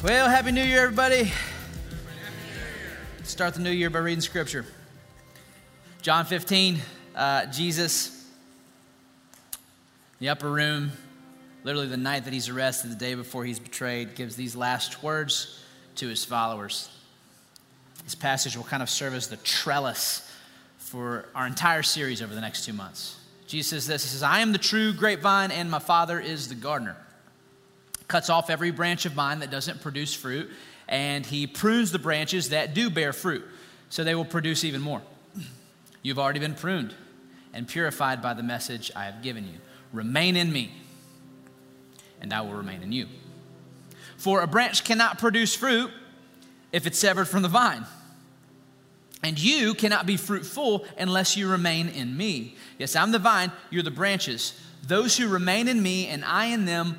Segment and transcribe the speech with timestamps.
[0.00, 1.32] Well, Happy New Year, everybody.
[3.24, 4.64] Start the new year by reading scripture.
[6.02, 6.78] John 15,
[7.16, 8.24] uh, Jesus,
[10.20, 10.92] the upper room,
[11.64, 15.64] literally the night that he's arrested, the day before he's betrayed, gives these last words
[15.96, 16.88] to his followers.
[18.04, 20.32] This passage will kind of serve as the trellis
[20.76, 23.16] for our entire series over the next two months.
[23.48, 26.54] Jesus says this He says, I am the true grapevine, and my Father is the
[26.54, 26.96] gardener
[28.08, 30.50] cuts off every branch of mine that doesn't produce fruit,
[30.88, 33.44] and he prunes the branches that do bear fruit,
[33.90, 35.02] so they will produce even more.
[36.02, 36.94] You've already been pruned
[37.52, 39.58] and purified by the message I have given you.
[39.92, 40.72] Remain in me,
[42.20, 43.06] and I will remain in you.
[44.16, 45.90] For a branch cannot produce fruit
[46.72, 47.84] if it's severed from the vine.
[49.22, 52.56] And you cannot be fruitful unless you remain in me.
[52.78, 54.58] Yes, I'm the vine, you're the branches.
[54.86, 56.98] Those who remain in me and I in them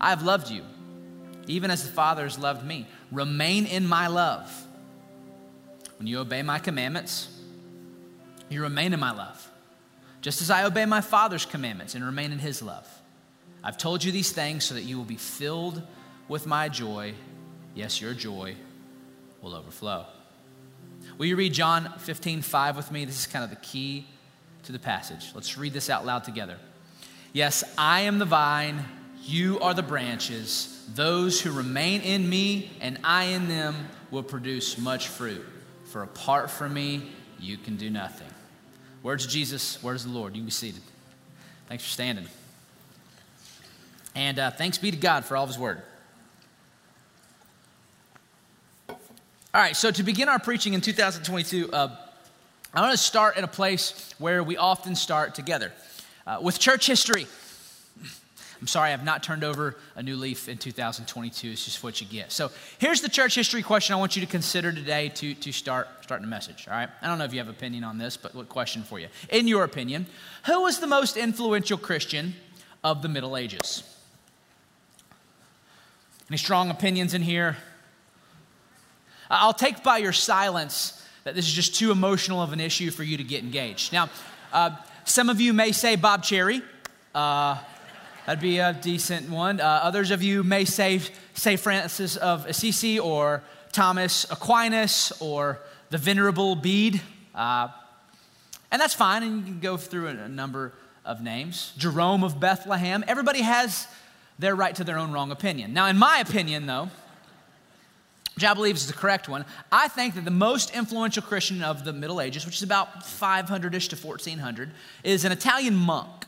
[0.00, 0.62] I have loved you,
[1.46, 2.86] even as the Father has loved me.
[3.12, 4.50] Remain in my love.
[5.98, 7.28] When you obey my commandments,
[8.48, 9.50] you remain in my love,
[10.22, 12.88] just as I obey my Father's commandments and remain in his love.
[13.62, 15.82] I've told you these things so that you will be filled
[16.28, 17.12] with my joy.
[17.74, 18.54] Yes, your joy
[19.42, 20.06] will overflow.
[21.18, 23.04] Will you read John 15, 5 with me?
[23.04, 24.06] This is kind of the key
[24.62, 25.32] to the passage.
[25.34, 26.56] Let's read this out loud together.
[27.32, 28.84] Yes, I am the vine
[29.22, 30.84] you are the branches.
[30.94, 35.44] Those who remain in me and I in them will produce much fruit.
[35.86, 38.28] For apart from me, you can do nothing.
[39.02, 40.34] Words of Jesus, words of the Lord.
[40.34, 40.82] You can be seated.
[41.68, 42.26] Thanks for standing.
[44.14, 45.82] And uh, thanks be to God for all of His word.
[48.88, 51.96] All right, so to begin our preaching in 2022, uh,
[52.72, 55.72] I want to start in a place where we often start together
[56.24, 57.26] uh, with church history.
[58.60, 61.50] I'm sorry, I've not turned over a new leaf in 2022.
[61.50, 62.30] It's just what you get.
[62.30, 65.88] So here's the church history question I want you to consider today to, to start
[66.02, 66.68] starting a message.
[66.68, 66.90] All right.
[67.00, 69.08] I don't know if you have an opinion on this, but what question for you?
[69.30, 70.04] In your opinion,
[70.44, 72.34] who was the most influential Christian
[72.84, 73.82] of the Middle Ages?
[76.28, 77.56] Any strong opinions in here?
[79.30, 83.04] I'll take by your silence that this is just too emotional of an issue for
[83.04, 83.92] you to get engaged.
[83.92, 84.10] Now,
[84.52, 86.60] uh, some of you may say Bob Cherry.
[87.14, 87.58] Uh,
[88.30, 89.60] That'd be a decent one.
[89.60, 91.00] Uh, others of you may say,
[91.34, 93.42] say Francis of Assisi or
[93.72, 95.58] Thomas Aquinas or
[95.88, 97.02] the Venerable Bede.
[97.34, 97.66] Uh,
[98.70, 100.72] and that's fine, and you can go through a, a number
[101.04, 101.72] of names.
[101.76, 103.02] Jerome of Bethlehem.
[103.08, 103.88] Everybody has
[104.38, 105.72] their right to their own wrong opinion.
[105.74, 106.88] Now, in my opinion, though,
[108.36, 111.84] which I believe is the correct one, I think that the most influential Christian of
[111.84, 114.70] the Middle Ages, which is about 500 ish to 1400,
[115.02, 116.26] is an Italian monk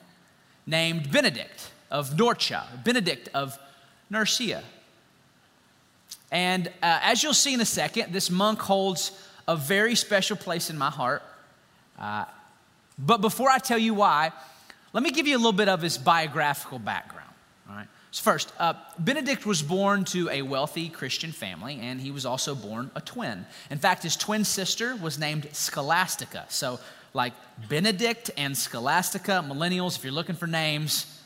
[0.67, 3.57] named Benedict of Norcia, Benedict of
[4.11, 4.65] Nursia.
[6.33, 9.13] And uh, as you'll see in a second, this monk holds
[9.47, 11.23] a very special place in my heart.
[11.99, 12.25] Uh,
[12.99, 14.33] but before I tell you why,
[14.95, 17.31] let me give you a little bit of his biographical background.
[17.69, 17.89] All right.
[18.11, 22.55] So first, uh, Benedict was born to a wealthy Christian family, and he was also
[22.55, 23.45] born a twin.
[23.71, 26.47] In fact, his twin sister was named Scholastica.
[26.49, 26.81] So,
[27.15, 27.35] like
[27.69, 31.22] Benedict and Scholastica, millennials, if you're looking for names,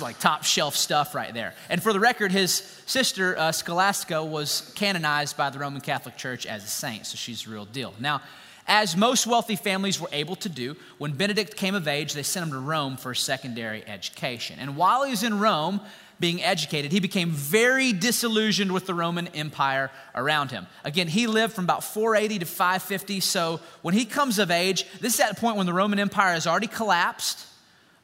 [0.00, 1.54] like top shelf stuff right there.
[1.68, 2.52] And for the record, his
[2.86, 7.46] sister, uh, Scholastica, was canonized by the Roman Catholic Church as a saint, so she's
[7.46, 7.94] a real deal.
[8.00, 8.22] Now,
[8.66, 12.46] as most wealthy families were able to do, when Benedict came of age, they sent
[12.46, 14.58] him to Rome for secondary education.
[14.58, 15.80] And while he was in Rome,
[16.20, 20.66] being educated, he became very disillusioned with the Roman Empire around him.
[20.84, 23.20] Again, he lived from about 480 to 550.
[23.20, 26.32] So when he comes of age, this is at a point when the Roman Empire
[26.32, 27.46] has already collapsed.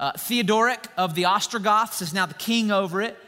[0.00, 3.18] Uh, Theodoric of the Ostrogoths is now the king over it.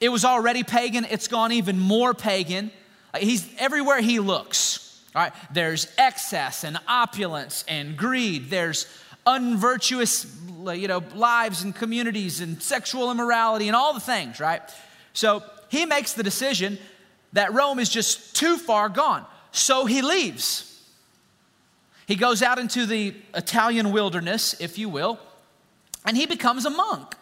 [0.00, 2.72] It was already pagan, it's gone even more pagan.
[3.18, 5.00] He's everywhere he looks.
[5.14, 8.50] All right, there's excess and opulence and greed.
[8.50, 8.86] There's
[9.26, 10.26] unvirtuous,
[10.74, 14.60] you know, lives and communities and sexual immorality and all the things, right?
[15.12, 16.78] So he makes the decision
[17.32, 19.24] that Rome is just too far gone.
[19.52, 20.64] So he leaves.
[22.06, 25.20] He goes out into the Italian wilderness, if you will,
[26.04, 27.14] and he becomes a monk.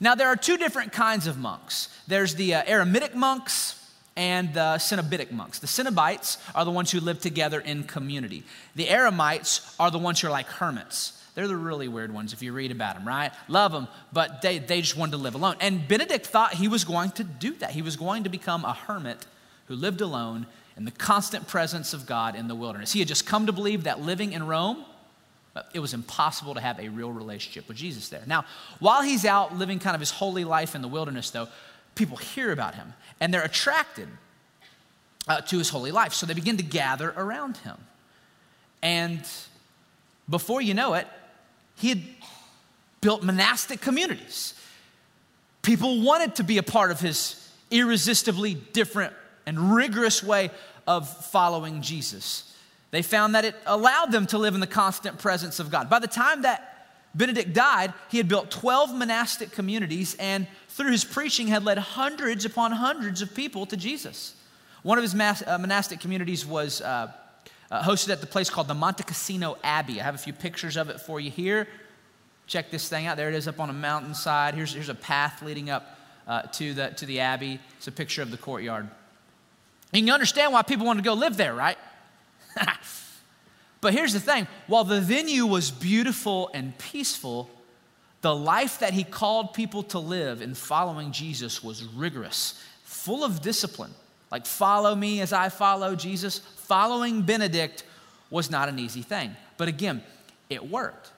[0.00, 3.76] Now, there are two different kinds of monks there's the uh, Eremitic monks
[4.16, 5.60] and the Cenobitic monks.
[5.60, 8.44] The Cenobites are the ones who live together in community,
[8.74, 11.16] the Eremites are the ones who are like hermits.
[11.34, 13.30] They're the really weird ones if you read about them, right?
[13.46, 15.54] Love them, but they, they just wanted to live alone.
[15.60, 17.70] And Benedict thought he was going to do that.
[17.70, 19.26] He was going to become a hermit
[19.66, 20.46] who lived alone
[20.76, 22.92] in the constant presence of God in the wilderness.
[22.92, 24.84] He had just come to believe that living in Rome,
[25.74, 28.22] it was impossible to have a real relationship with Jesus there.
[28.26, 28.44] Now,
[28.78, 31.48] while he's out living kind of his holy life in the wilderness, though,
[31.94, 34.08] people hear about him and they're attracted
[35.26, 36.14] uh, to his holy life.
[36.14, 37.76] So they begin to gather around him.
[38.82, 39.20] And
[40.28, 41.06] before you know it,
[41.76, 42.02] he had
[43.00, 44.54] built monastic communities.
[45.62, 49.12] People wanted to be a part of his irresistibly different
[49.46, 50.50] and rigorous way
[50.86, 52.49] of following Jesus.
[52.90, 55.88] They found that it allowed them to live in the constant presence of God.
[55.88, 56.70] By the time that
[57.14, 62.44] Benedict died, he had built 12 monastic communities and through his preaching had led hundreds
[62.44, 64.34] upon hundreds of people to Jesus.
[64.82, 67.12] One of his mass, uh, monastic communities was uh,
[67.70, 70.00] uh, hosted at the place called the Monte Cassino Abbey.
[70.00, 71.68] I have a few pictures of it for you here.
[72.46, 73.16] Check this thing out.
[73.16, 74.54] There it is up on a mountainside.
[74.54, 77.60] Here's, here's a path leading up uh, to, the, to the Abbey.
[77.76, 78.88] It's a picture of the courtyard.
[79.92, 81.76] And you understand why people want to go live there, right?
[83.80, 87.50] but here's the thing while the venue was beautiful and peaceful,
[88.20, 93.40] the life that he called people to live in following Jesus was rigorous, full of
[93.40, 93.92] discipline.
[94.30, 96.38] Like, follow me as I follow Jesus.
[96.38, 97.82] Following Benedict
[98.30, 99.34] was not an easy thing.
[99.56, 100.02] But again,
[100.48, 101.10] it worked.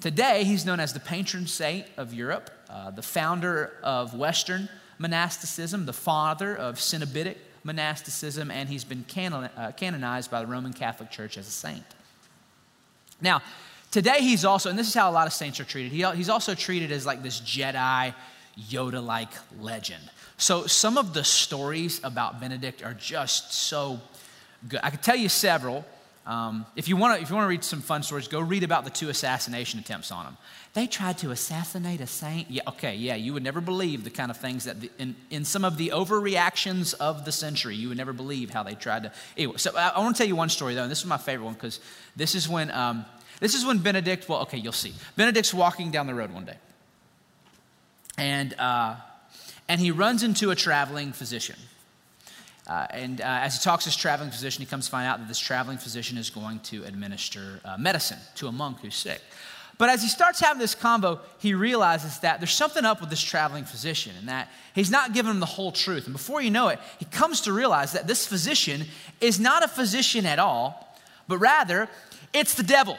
[0.00, 4.68] Today, he's known as the patron saint of Europe, uh, the founder of Western
[4.98, 7.36] monasticism, the father of Cenobitic
[7.66, 11.84] monasticism, and he's been uh, canonized by the Roman Catholic Church as a saint.
[13.20, 13.42] Now,
[13.90, 16.30] today he's also, and this is how a lot of saints are treated, he, he's
[16.30, 18.14] also treated as like this Jedi,
[18.70, 19.28] Yoda like
[19.60, 20.02] legend.
[20.38, 24.00] So some of the stories about Benedict are just so
[24.68, 24.80] good.
[24.82, 25.84] I could tell you several.
[26.26, 28.64] Um, if you want to, if you want to read some fun stories, go read
[28.64, 30.36] about the two assassination attempts on him.
[30.74, 32.50] They tried to assassinate a saint.
[32.50, 35.44] Yeah, okay, yeah, you would never believe the kind of things that the, in, in
[35.44, 39.12] some of the overreactions of the century, you would never believe how they tried to.
[39.36, 41.16] Anyway, so I, I want to tell you one story though, and this is my
[41.16, 41.78] favorite one because
[42.16, 43.04] this is when um,
[43.38, 44.28] this is when Benedict.
[44.28, 44.94] Well, okay, you'll see.
[45.14, 46.56] Benedict's walking down the road one day,
[48.18, 48.96] and uh,
[49.68, 51.56] and he runs into a traveling physician.
[52.66, 55.18] Uh, and uh, as he talks to this traveling physician, he comes to find out
[55.18, 59.20] that this traveling physician is going to administer uh, medicine to a monk who's sick.
[59.78, 63.20] But as he starts having this combo, he realizes that there's something up with this
[63.20, 66.06] traveling physician and that he's not giving him the whole truth.
[66.06, 68.84] And before you know it, he comes to realize that this physician
[69.20, 70.96] is not a physician at all,
[71.28, 71.88] but rather
[72.32, 72.96] it's the devil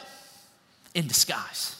[0.93, 1.75] in disguise.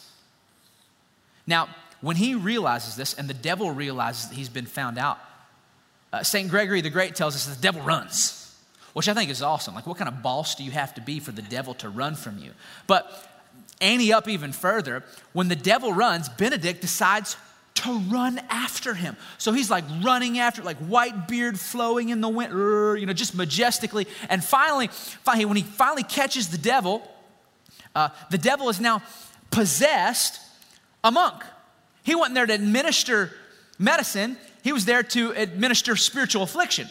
[1.46, 1.68] Now,
[2.00, 5.18] when he realizes this and the devil realizes that he's been found out,
[6.12, 6.48] uh, St.
[6.48, 8.56] Gregory the Great tells us the devil runs,
[8.92, 9.74] which I think is awesome.
[9.74, 12.14] Like, what kind of boss do you have to be for the devil to run
[12.14, 12.52] from you?
[12.86, 13.10] But
[13.80, 17.36] Annie up even further, when the devil runs, Benedict decides
[17.74, 19.16] to run after him.
[19.38, 22.52] So he's like running after, like white beard flowing in the wind,
[23.00, 24.08] you know, just majestically.
[24.28, 27.08] And finally, finally when he finally catches the devil,
[27.94, 29.02] uh, the devil is now
[29.50, 30.40] possessed
[31.04, 31.42] a monk.
[32.02, 33.32] He wasn't there to administer
[33.78, 36.88] medicine, he was there to administer spiritual affliction.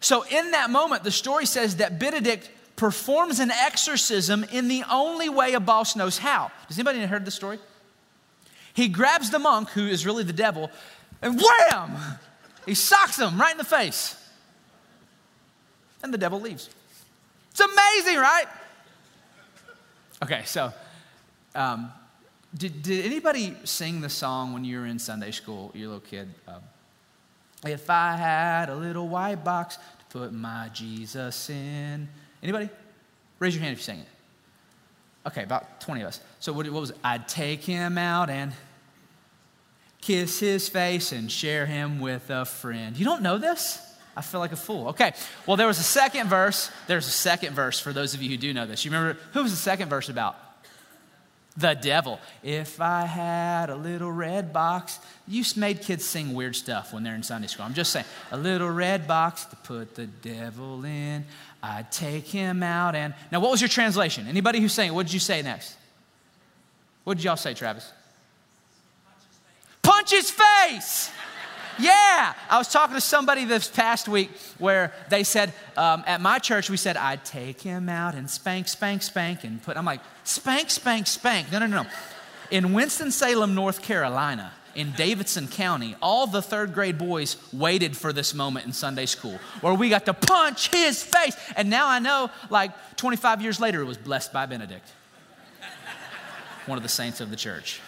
[0.00, 5.28] So, in that moment, the story says that Benedict performs an exorcism in the only
[5.28, 6.50] way a boss knows how.
[6.68, 7.58] Does anybody heard the story?
[8.72, 10.70] He grabs the monk, who is really the devil,
[11.20, 11.96] and wham!
[12.64, 14.14] He socks him right in the face.
[16.02, 16.70] And the devil leaves.
[17.50, 18.46] It's amazing, right?
[20.22, 20.72] Okay, so
[21.56, 21.90] um,
[22.56, 26.32] did, did anybody sing the song when you were in Sunday school, your little kid?
[26.46, 26.62] Um,
[27.64, 32.08] if I had a little white box to put my Jesus in.
[32.42, 32.68] Anybody?
[33.38, 34.08] Raise your hand if you sing it.
[35.26, 36.20] Okay, about 20 of us.
[36.40, 36.96] So what, what was it?
[37.04, 38.52] I'd take him out and
[40.00, 42.96] kiss his face and share him with a friend.
[42.96, 43.84] You don't know this?
[44.16, 44.88] I feel like a fool.
[44.88, 45.12] Okay,
[45.46, 46.70] well, there was a second verse.
[46.86, 48.84] There's a second verse for those of you who do know this.
[48.84, 50.36] You remember, who was the second verse about?
[51.58, 52.20] The devil.
[52.44, 57.16] If I had a little red box, you made kids sing weird stuff when they're
[57.16, 57.66] in Sunday school.
[57.66, 61.24] I'm just saying, a little red box to put the devil in.
[61.60, 63.12] I'd take him out and.
[63.32, 64.28] Now, what was your translation?
[64.28, 65.76] Anybody who's saying, what did you say next?
[67.02, 67.92] What did y'all say, Travis?
[69.82, 71.10] Punch his face!
[71.78, 76.38] Yeah, I was talking to somebody this past week where they said, um, at my
[76.38, 80.00] church, we said, I'd take him out and spank, spank, spank, and put, I'm like,
[80.24, 81.52] spank, spank, spank.
[81.52, 81.86] No, no, no.
[82.50, 88.34] In Winston-Salem, North Carolina, in Davidson County, all the third grade boys waited for this
[88.34, 91.36] moment in Sunday school where we got to punch his face.
[91.56, 94.88] And now I know, like 25 years later, it was blessed by Benedict,
[96.66, 97.80] one of the saints of the church.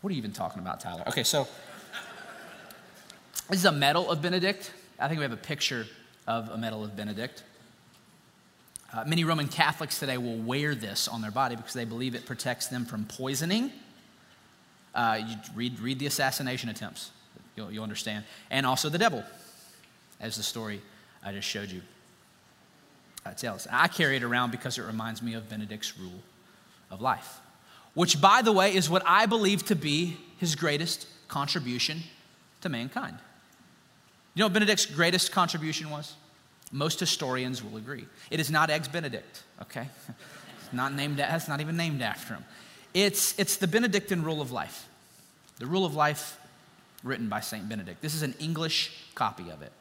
[0.00, 1.02] What are you even talking about, Tyler?
[1.08, 1.46] Okay, so
[3.50, 4.72] this is a medal of Benedict.
[4.98, 5.86] I think we have a picture
[6.26, 7.42] of a medal of Benedict.
[8.94, 12.24] Uh, many Roman Catholics today will wear this on their body because they believe it
[12.24, 13.72] protects them from poisoning.
[14.94, 17.10] Uh, you read, read the assassination attempts,
[17.54, 18.24] you'll, you'll understand.
[18.50, 19.22] And also the devil,
[20.18, 20.80] as the story
[21.22, 21.82] I just showed you
[23.26, 23.68] uh, tells.
[23.70, 26.22] I carry it around because it reminds me of Benedict's rule
[26.90, 27.40] of life
[28.00, 32.00] which, by the way, is what I believe to be his greatest contribution
[32.62, 33.18] to mankind.
[34.32, 36.14] You know what Benedict's greatest contribution was?
[36.72, 38.06] Most historians will agree.
[38.30, 39.90] It is not Eggs Benedict, okay?
[40.60, 42.44] It's not named, it's not even named after him.
[42.94, 44.88] It's, it's the Benedictine rule of life.
[45.58, 46.38] The rule of life
[47.04, 47.68] written by St.
[47.68, 48.00] Benedict.
[48.00, 49.72] This is an English copy of it.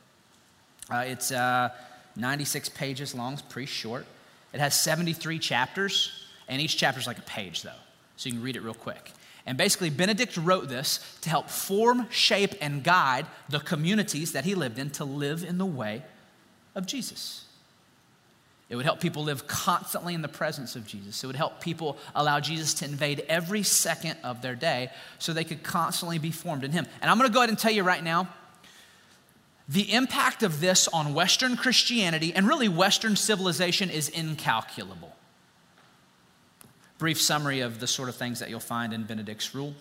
[0.91, 1.69] Uh, it's uh,
[2.17, 4.05] 96 pages long, it's pretty short.
[4.51, 7.79] It has 73 chapters, and each chapter is like a page, though
[8.19, 9.13] so you can read it real quick.
[9.45, 14.55] And basically, Benedict wrote this to help form, shape, and guide the communities that he
[14.55, 16.03] lived in to live in the way
[16.75, 17.45] of Jesus.
[18.67, 21.23] It would help people live constantly in the presence of Jesus.
[21.23, 25.45] It would help people allow Jesus to invade every second of their day so they
[25.45, 26.85] could constantly be formed in Him.
[27.01, 28.27] And I'm going to go ahead and tell you right now
[29.69, 35.15] the impact of this on Western Christianity and really Western civilization is incalculable
[37.00, 39.74] brief summary of the sort of things that you'll find in Benedict's rule.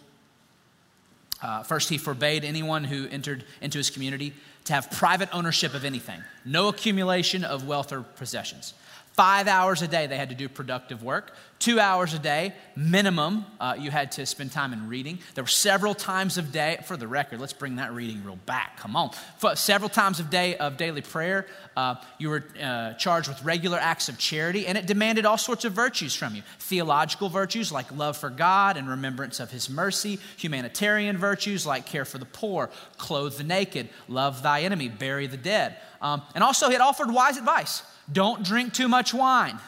[1.42, 4.32] Uh, first, he forbade anyone who entered into his community
[4.64, 8.74] to have private ownership of anything, no accumulation of wealth or possessions.
[9.18, 11.34] Five hours a day they had to do productive work.
[11.58, 15.18] Two hours a day, minimum, uh, you had to spend time in reading.
[15.34, 18.76] There were several times of day, for the record, let's bring that reading rule back.
[18.76, 19.10] Come on.
[19.38, 21.48] For several times of day of daily prayer.
[21.76, 25.64] Uh, you were uh, charged with regular acts of charity, and it demanded all sorts
[25.64, 30.20] of virtues from you theological virtues like love for God and remembrance of His mercy,
[30.36, 35.36] humanitarian virtues like care for the poor, clothe the naked, love thy enemy, bury the
[35.36, 35.76] dead.
[36.00, 39.58] Um, and also, it offered wise advice don't drink too much wine.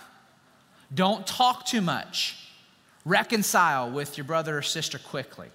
[0.93, 2.37] Don't talk too much.
[3.05, 5.49] Reconcile with your brother or sister quickly.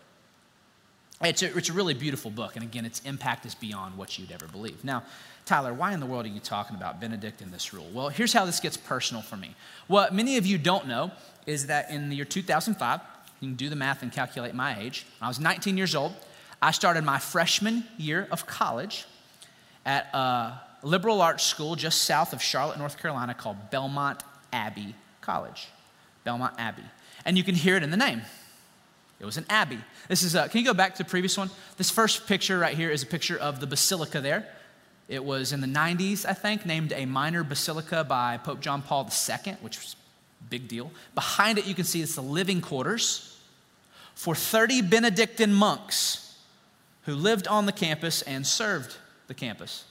[1.21, 2.55] It's a, it's a really beautiful book.
[2.55, 4.83] And again, its impact is beyond what you'd ever believe.
[4.83, 5.03] Now,
[5.45, 7.87] Tyler, why in the world are you talking about Benedict and this rule?
[7.93, 9.55] Well, here's how this gets personal for me.
[9.87, 11.11] What many of you don't know
[11.45, 12.99] is that in the year 2005,
[13.39, 15.05] you can do the math and calculate my age.
[15.21, 16.13] I was 19 years old.
[16.61, 19.05] I started my freshman year of college
[19.85, 20.53] at uh,
[20.85, 24.23] liberal arts school just south of Charlotte, North Carolina, called Belmont
[24.53, 25.67] Abbey College.
[26.23, 26.83] Belmont Abbey.
[27.25, 28.21] And you can hear it in the name.
[29.19, 29.79] It was an abbey.
[30.07, 31.49] This is, a, can you go back to the previous one?
[31.77, 34.47] This first picture right here is a picture of the basilica there.
[35.07, 39.09] It was in the 90s, I think, named a minor basilica by Pope John Paul
[39.29, 39.95] II, which was
[40.41, 40.91] a big deal.
[41.15, 43.39] Behind it, you can see it's the living quarters
[44.13, 46.37] for 30 Benedictine monks
[47.03, 49.85] who lived on the campus and served the campus.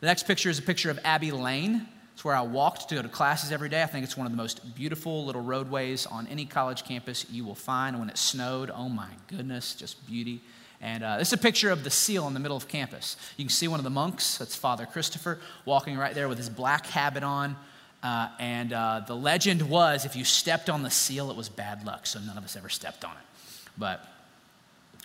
[0.00, 1.88] The next picture is a picture of Abbey Lane.
[2.14, 3.82] It's where I walked to go to classes every day.
[3.82, 7.44] I think it's one of the most beautiful little roadways on any college campus you
[7.44, 7.98] will find.
[7.98, 10.40] When it snowed, oh my goodness, just beauty.
[10.80, 13.16] And uh, this is a picture of the seal in the middle of campus.
[13.36, 16.48] You can see one of the monks, that's Father Christopher, walking right there with his
[16.48, 17.56] black habit on.
[18.00, 21.84] Uh, and uh, the legend was if you stepped on the seal, it was bad
[21.84, 22.06] luck.
[22.06, 23.70] So none of us ever stepped on it.
[23.76, 24.06] But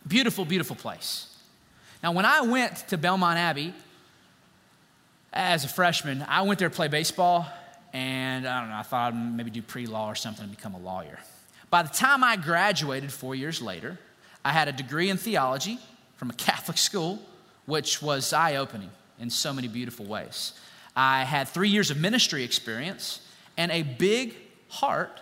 [0.07, 1.35] beautiful, beautiful place.
[2.03, 3.73] Now, when I went to Belmont Abbey,
[5.33, 7.47] as a freshman, I went there to play baseball,
[7.91, 10.75] and I don't know, I thought I'd maybe do pre law or something and become
[10.75, 11.19] a lawyer.
[11.69, 13.97] By the time I graduated four years later,
[14.45, 15.79] I had a degree in theology
[16.17, 17.19] from a Catholic school,
[17.65, 20.53] which was eye opening in so many beautiful ways.
[20.95, 23.21] I had three years of ministry experience
[23.57, 24.35] and a big
[24.69, 25.21] heart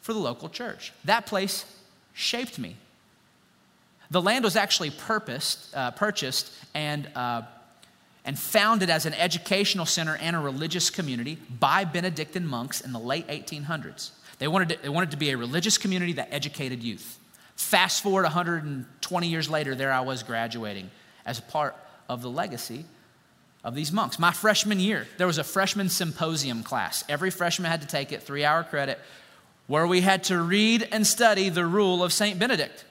[0.00, 0.92] for the local church.
[1.04, 1.64] That place
[2.14, 2.76] shaped me.
[4.10, 7.42] The land was actually purposed, uh, purchased and uh,
[8.30, 12.98] and founded as an educational center and a religious community by Benedictine monks in the
[13.00, 14.12] late 1800s.
[14.38, 17.18] They wanted, to, they wanted to be a religious community that educated youth.
[17.56, 20.92] Fast forward 120 years later, there I was graduating
[21.26, 21.74] as a part
[22.08, 22.84] of the legacy
[23.64, 24.16] of these monks.
[24.16, 27.02] My freshman year, there was a freshman symposium class.
[27.08, 29.00] Every freshman had to take it, three hour credit,
[29.66, 32.38] where we had to read and study the rule of St.
[32.38, 32.84] Benedict.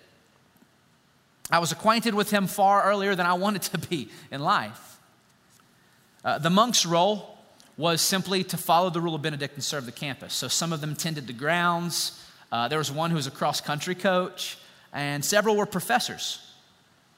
[1.49, 4.89] I was acquainted with him far earlier than I wanted to be in life.
[6.23, 7.37] Uh, the monk's role
[7.77, 10.33] was simply to follow the rule of Benedict and serve the campus.
[10.33, 12.21] So some of them tended the grounds.
[12.51, 14.57] Uh, there was one who was a cross country coach,
[14.91, 16.41] and several were professors.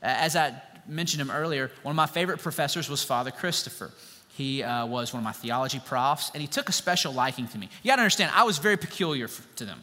[0.04, 0.54] As I
[0.88, 3.92] mentioned him earlier, one of my favorite professors was Father Christopher.
[4.30, 7.58] He uh, was one of my theology profs, and he took a special liking to
[7.58, 7.70] me.
[7.82, 9.82] You gotta understand, I was very peculiar to them.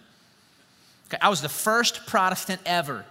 [1.09, 3.05] Okay, I was the first Protestant ever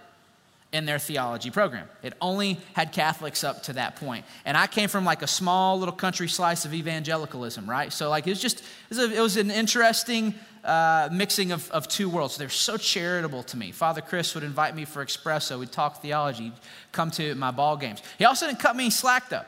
[0.72, 1.88] in their theology program.
[2.02, 4.26] It only had Catholics up to that point.
[4.44, 7.90] And I came from like a small little country slice of evangelicalism, right?
[7.92, 10.34] So, like, it was just, it was, an interesting
[10.64, 12.36] uh, mixing of, of two worlds.
[12.36, 13.72] They're so charitable to me.
[13.72, 15.58] Father Chris would invite me for espresso.
[15.58, 16.52] We'd talk theology.
[16.92, 18.02] Come to my ball games.
[18.18, 19.44] He also didn't cut me slack, though.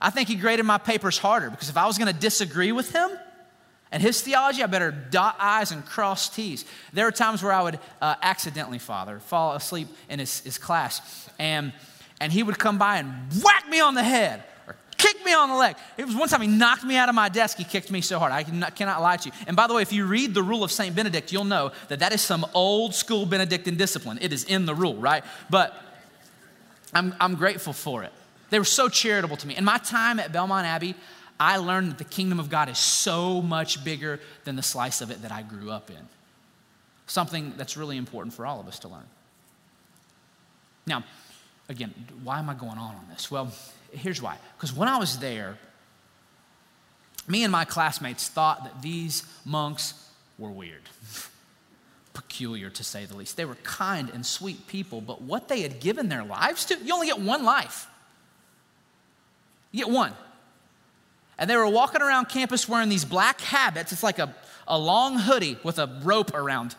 [0.00, 2.92] I think he graded my papers harder because if I was going to disagree with
[2.92, 3.10] him,
[3.92, 6.64] and his theology, I better dot I's and cross T's.
[6.92, 11.28] There were times where I would uh, accidentally, Father, fall asleep in his, his class,
[11.38, 11.72] and,
[12.20, 13.12] and he would come by and
[13.42, 15.76] whack me on the head or kick me on the leg.
[15.96, 17.58] It was one time he knocked me out of my desk.
[17.58, 18.32] He kicked me so hard.
[18.32, 19.34] I cannot, cannot lie to you.
[19.46, 20.94] And by the way, if you read the rule of St.
[20.94, 24.18] Benedict, you'll know that that is some old school Benedictine discipline.
[24.20, 25.22] It is in the rule, right?
[25.48, 25.80] But
[26.92, 28.12] I'm, I'm grateful for it.
[28.50, 29.56] They were so charitable to me.
[29.56, 30.94] In my time at Belmont Abbey,
[31.38, 35.10] I learned that the kingdom of God is so much bigger than the slice of
[35.10, 36.08] it that I grew up in.
[37.06, 39.06] Something that's really important for all of us to learn.
[40.86, 41.04] Now,
[41.68, 43.30] again, why am I going on on this?
[43.30, 43.52] Well,
[43.92, 44.38] here's why.
[44.56, 45.58] Because when I was there,
[47.28, 49.94] me and my classmates thought that these monks
[50.38, 50.82] were weird,
[52.14, 53.36] peculiar to say the least.
[53.36, 56.94] They were kind and sweet people, but what they had given their lives to, you
[56.94, 57.88] only get one life.
[59.72, 60.12] You get one.
[61.38, 63.92] And they were walking around campus wearing these black habits.
[63.92, 64.34] It's like a,
[64.66, 66.74] a long hoodie with a rope around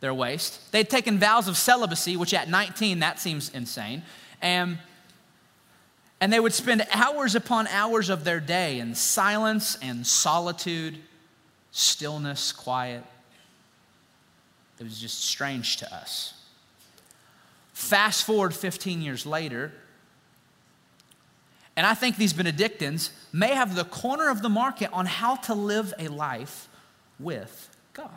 [0.00, 0.72] their waist.
[0.72, 4.02] They'd taken vows of celibacy, which at 19, that seems insane.
[4.40, 4.78] And,
[6.20, 10.98] and they would spend hours upon hours of their day in silence and solitude,
[11.72, 13.04] stillness, quiet.
[14.78, 16.34] It was just strange to us.
[17.74, 19.72] Fast forward 15 years later,
[21.80, 25.54] and I think these Benedictines may have the corner of the market on how to
[25.54, 26.68] live a life
[27.18, 28.10] with God.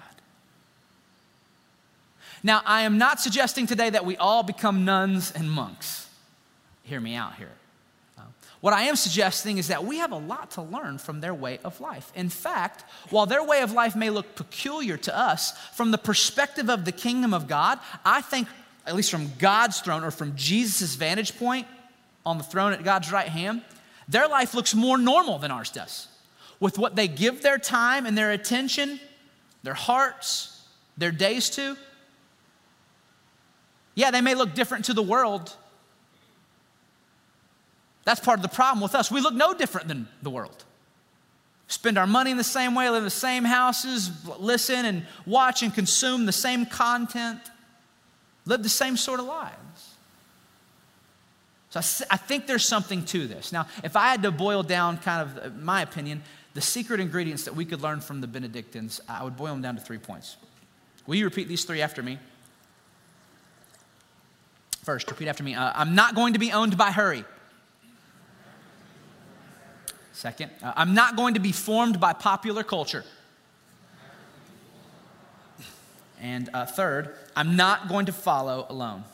[2.44, 6.10] Now, I am not suggesting today that we all become nuns and monks.
[6.84, 7.54] Hear me out here.
[8.60, 11.60] What I am suggesting is that we have a lot to learn from their way
[11.64, 12.12] of life.
[12.16, 16.70] In fact, while their way of life may look peculiar to us, from the perspective
[16.70, 18.50] of the kingdom of God, I think,
[18.86, 21.66] at least from God's throne or from Jesus' vantage point,
[22.26, 23.62] on the throne at God's right hand,
[24.08, 26.08] their life looks more normal than ours does.
[26.60, 29.00] With what they give their time and their attention,
[29.64, 30.62] their hearts,
[30.98, 31.78] their days to.
[33.96, 35.56] Yeah, they may look different to the world.
[38.06, 39.10] That's part of the problem with us.
[39.12, 40.64] We look no different than the world.
[41.68, 45.64] Spend our money in the same way, live in the same houses, listen and watch
[45.64, 47.40] and consume the same content,
[48.46, 49.56] live the same sort of lives.
[51.74, 53.52] So I, I think there's something to this.
[53.52, 56.22] Now, if I had to boil down kind of uh, my opinion,
[56.54, 59.76] the secret ingredients that we could learn from the Benedictines, I would boil them down
[59.78, 60.38] to three points.
[61.08, 62.20] Will you repeat these three after me?
[64.84, 65.56] First, repeat after me.
[65.56, 67.26] Uh, I'm not going to be owned by hurry.
[70.12, 73.04] Second, uh, I'm not going to be formed by popular culture.
[76.22, 79.06] And uh, third, I'm not going to follow alone.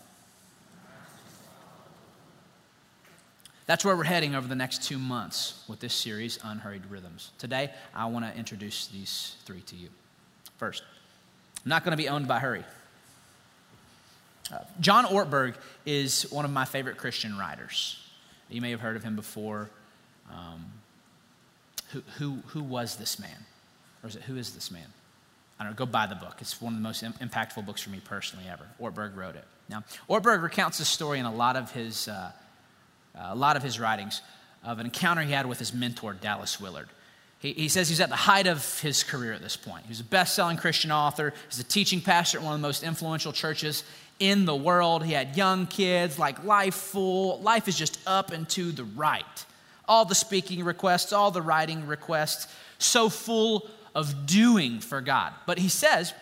[3.70, 7.30] That's where we're heading over the next two months with this series, Unhurried Rhythms.
[7.38, 9.90] Today, I want to introduce these three to you.
[10.58, 10.82] First,
[11.64, 12.64] I'm not going to be owned by hurry.
[14.52, 15.54] Uh, John Ortberg
[15.86, 18.04] is one of my favorite Christian writers.
[18.50, 19.70] You may have heard of him before.
[20.32, 20.66] Um,
[21.92, 23.46] who, who, who was this man?
[24.02, 24.88] Or is it who is this man?
[25.60, 26.38] I don't know, go buy the book.
[26.40, 28.66] It's one of the most impactful books for me personally ever.
[28.82, 29.46] Ortberg wrote it.
[29.70, 32.32] Now, Ortberg recounts this story in a lot of his uh,
[33.16, 34.22] a lot of his writings
[34.64, 36.90] of an encounter he had with his mentor, Dallas Willard.
[37.40, 39.86] He, he says he's at the height of his career at this point.
[39.88, 42.84] He's a best selling Christian author, he's a teaching pastor at one of the most
[42.84, 43.84] influential churches
[44.20, 45.06] in the world.
[45.06, 47.40] He had young kids, like life full.
[47.40, 49.24] Life is just up and to the right.
[49.90, 55.34] all the speaking requests, all the writing requests, so full of doing for God.
[55.48, 56.14] But he says,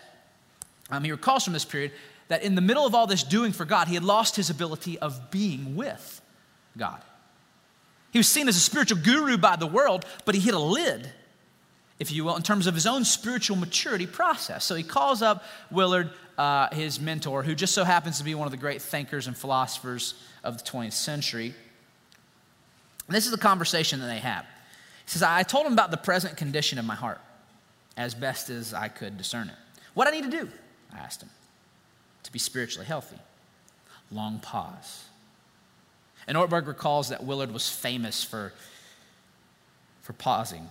[0.90, 1.92] um, he recalls from this period
[2.28, 4.98] that in the middle of all this doing for God, he had lost his ability
[4.98, 6.17] of being with
[6.78, 7.02] God.
[8.10, 11.10] He was seen as a spiritual guru by the world, but he hit a lid,
[11.98, 14.64] if you will, in terms of his own spiritual maturity process.
[14.64, 18.46] So he calls up Willard, uh, his mentor, who just so happens to be one
[18.46, 21.54] of the great thinkers and philosophers of the 20th century.
[23.06, 24.44] And this is the conversation that they have.
[25.04, 27.20] He says, I told him about the present condition of my heart
[27.96, 29.54] as best as I could discern it.
[29.94, 30.48] What I need to do,
[30.94, 31.30] I asked him,
[32.22, 33.18] to be spiritually healthy.
[34.10, 35.04] Long pause.
[36.28, 38.52] And Ortberg recalls that Willard was famous for,
[40.02, 40.68] for pausing.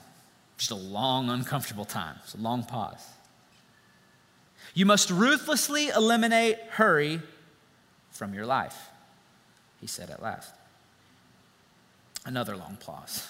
[0.57, 2.15] Just a long, uncomfortable time.
[2.23, 3.05] It's a long pause.
[4.75, 7.21] You must ruthlessly eliminate hurry
[8.11, 8.89] from your life,
[9.81, 10.53] he said at last.
[12.23, 13.27] Another long pause.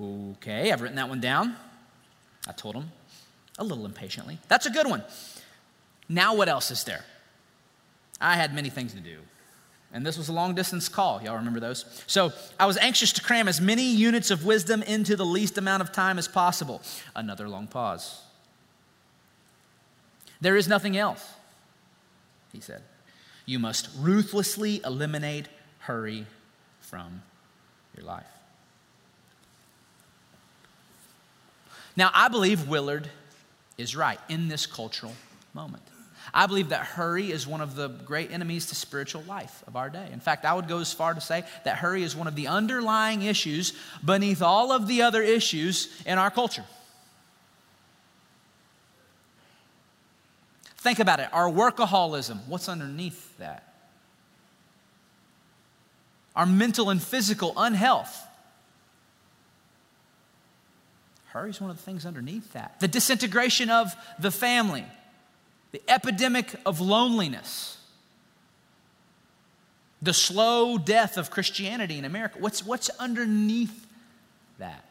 [0.00, 1.56] Okay, I've written that one down.
[2.48, 2.90] I told him
[3.58, 4.38] a little impatiently.
[4.48, 5.04] That's a good one.
[6.08, 7.04] Now, what else is there?
[8.20, 9.18] I had many things to do.
[9.94, 11.22] And this was a long distance call.
[11.22, 11.84] Y'all remember those?
[12.08, 15.82] So I was anxious to cram as many units of wisdom into the least amount
[15.82, 16.82] of time as possible.
[17.14, 18.20] Another long pause.
[20.40, 21.24] There is nothing else,
[22.52, 22.82] he said.
[23.46, 26.26] You must ruthlessly eliminate hurry
[26.80, 27.22] from
[27.96, 28.26] your life.
[31.96, 33.08] Now, I believe Willard
[33.78, 35.12] is right in this cultural
[35.54, 35.84] moment.
[36.32, 39.90] I believe that hurry is one of the great enemies to spiritual life of our
[39.90, 40.08] day.
[40.12, 42.46] In fact, I would go as far to say that hurry is one of the
[42.46, 43.72] underlying issues
[44.04, 46.64] beneath all of the other issues in our culture.
[50.78, 53.74] Think about it our workaholism, what's underneath that?
[56.36, 58.26] Our mental and physical unhealth,
[61.34, 62.78] Hurry is one of the things underneath that.
[62.78, 64.84] The disintegration of the family,
[65.74, 67.76] the epidemic of loneliness,
[70.00, 72.36] the slow death of Christianity in America.
[72.38, 73.84] What's, what's underneath
[74.60, 74.84] that?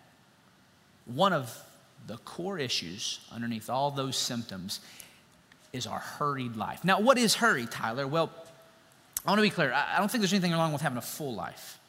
[1.05, 1.57] One of
[2.05, 4.81] the core issues underneath all those symptoms
[5.71, 6.83] is our hurried life.
[6.83, 8.05] Now, what is hurry, Tyler?
[8.05, 8.29] Well,
[9.25, 9.71] I want to be clear.
[9.71, 11.79] I don't think there's anything wrong with having a full life.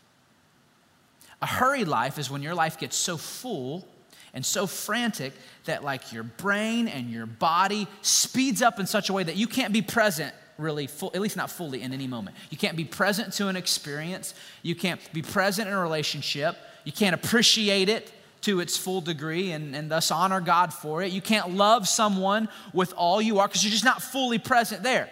[1.43, 3.89] A hurried life is when your life gets so full
[4.35, 5.33] and so frantic
[5.65, 9.47] that like your brain and your body speeds up in such a way that you
[9.47, 12.37] can't be present really full, at least not fully in any moment.
[12.51, 14.35] You can't be present to an experience.
[14.63, 16.57] You can't be present in a relationship.
[16.85, 21.13] You can't appreciate it to its full degree and, and thus honor God for it.
[21.13, 25.09] You can't love someone with all you are because you're just not fully present there.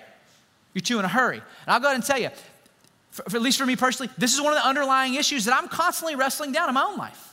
[0.75, 1.39] You're too in a hurry.
[1.39, 2.31] And I'll go ahead and tell you,
[3.11, 5.57] for, for, at least for me personally, this is one of the underlying issues that
[5.57, 7.32] I'm constantly wrestling down in my own life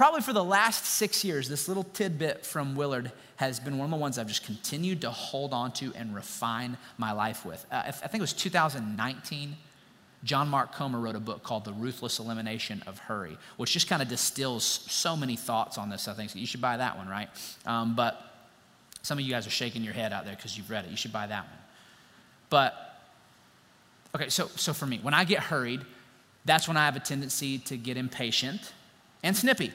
[0.00, 3.90] probably for the last six years, this little tidbit from Willard has been one of
[3.90, 7.66] the ones I've just continued to hold on to and refine my life with.
[7.70, 9.58] Uh, I think it was 2019.
[10.24, 14.00] John Mark Comer wrote a book called The Ruthless Elimination of Hurry, which just kind
[14.00, 16.08] of distills so many thoughts on this.
[16.08, 17.28] I think so you should buy that one, right?
[17.66, 18.22] Um, but
[19.02, 20.90] some of you guys are shaking your head out there because you've read it.
[20.90, 21.58] You should buy that one.
[22.48, 23.02] But
[24.14, 25.82] okay, so so for me, when I get hurried,
[26.46, 28.72] that's when I have a tendency to get impatient
[29.22, 29.74] and snippy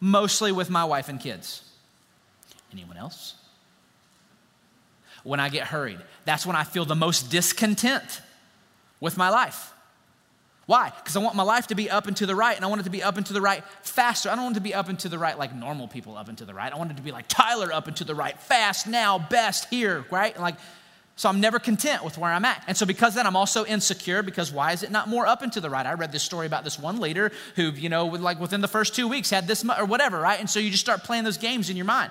[0.00, 1.62] mostly with my wife and kids.
[2.72, 3.34] Anyone else?
[5.22, 8.22] When I get hurried, that's when I feel the most discontent
[9.00, 9.72] with my life.
[10.66, 10.92] Why?
[10.96, 12.80] Because I want my life to be up and to the right, and I want
[12.80, 14.30] it to be up and to the right faster.
[14.30, 16.28] I don't want it to be up and to the right like normal people up
[16.28, 16.72] and to the right.
[16.72, 19.68] I want it to be like Tyler up and to the right, fast, now, best,
[19.68, 20.38] here, right?
[20.38, 20.54] like
[21.20, 22.64] so I'm never content with where I'm at.
[22.66, 25.52] And so because that, I'm also insecure because why is it not more up and
[25.52, 25.84] to the right?
[25.84, 28.94] I read this story about this one leader who, you know, like within the first
[28.94, 30.40] two weeks had this or whatever, right?
[30.40, 32.10] And so you just start playing those games in your mind.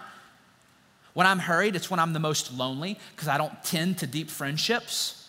[1.15, 4.29] When I'm hurried, it's when I'm the most lonely because I don't tend to deep
[4.29, 5.27] friendships.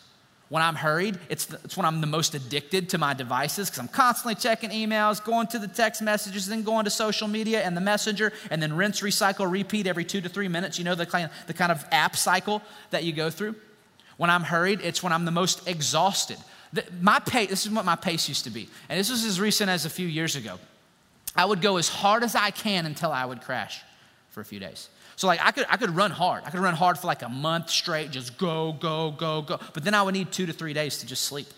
[0.51, 3.79] When I'm hurried, it's, the, it's when I'm the most addicted to my devices because
[3.79, 7.75] I'm constantly checking emails, going to the text messages, then going to social media and
[7.75, 10.79] the messenger, and then rinse, recycle, repeat every two to three minutes.
[10.79, 13.55] You know the kind, the kind of app cycle that you go through.
[14.21, 16.37] When I'm hurried, it's when I'm the most exhausted.
[16.75, 18.69] The, my pace, this is what my pace used to be.
[18.91, 20.59] And this was as recent as a few years ago.
[21.35, 23.81] I would go as hard as I can until I would crash
[24.29, 24.91] for a few days.
[25.17, 26.43] So like I could I could run hard.
[26.45, 29.59] I could run hard for like a month straight, just go, go, go, go.
[29.73, 31.49] But then I would need two to three days to just sleep.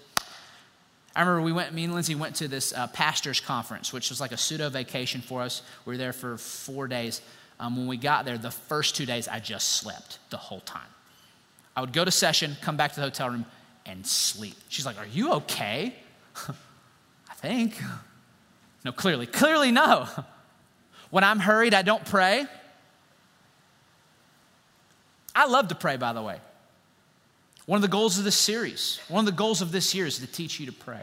[1.17, 4.21] I remember we went, me and Lindsay went to this uh, pastors conference, which was
[4.21, 5.63] like a pseudo vacation for us.
[5.85, 7.23] We were there for four days.
[7.59, 10.83] Um, when we got there, the first two days I just slept the whole time.
[11.75, 13.47] I would go to session, come back to the hotel room,
[13.87, 14.57] and sleep.
[14.69, 15.95] She's like, Are you okay?
[16.49, 17.81] I think.
[18.85, 20.09] No, clearly, clearly, no.
[21.11, 22.47] When I'm hurried, I don't pray.
[25.35, 26.41] I love to pray, by the way.
[27.67, 30.19] One of the goals of this series, one of the goals of this year is
[30.21, 31.03] to teach you to pray.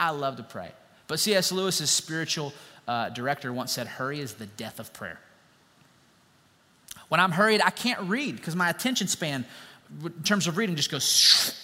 [0.00, 0.70] I love to pray.
[1.08, 1.52] But C.S.
[1.52, 2.54] Lewis's spiritual
[2.88, 5.20] uh, director once said, Hurry is the death of prayer.
[7.08, 9.44] When I'm hurried, I can't read because my attention span,
[10.04, 11.60] in terms of reading, just goes.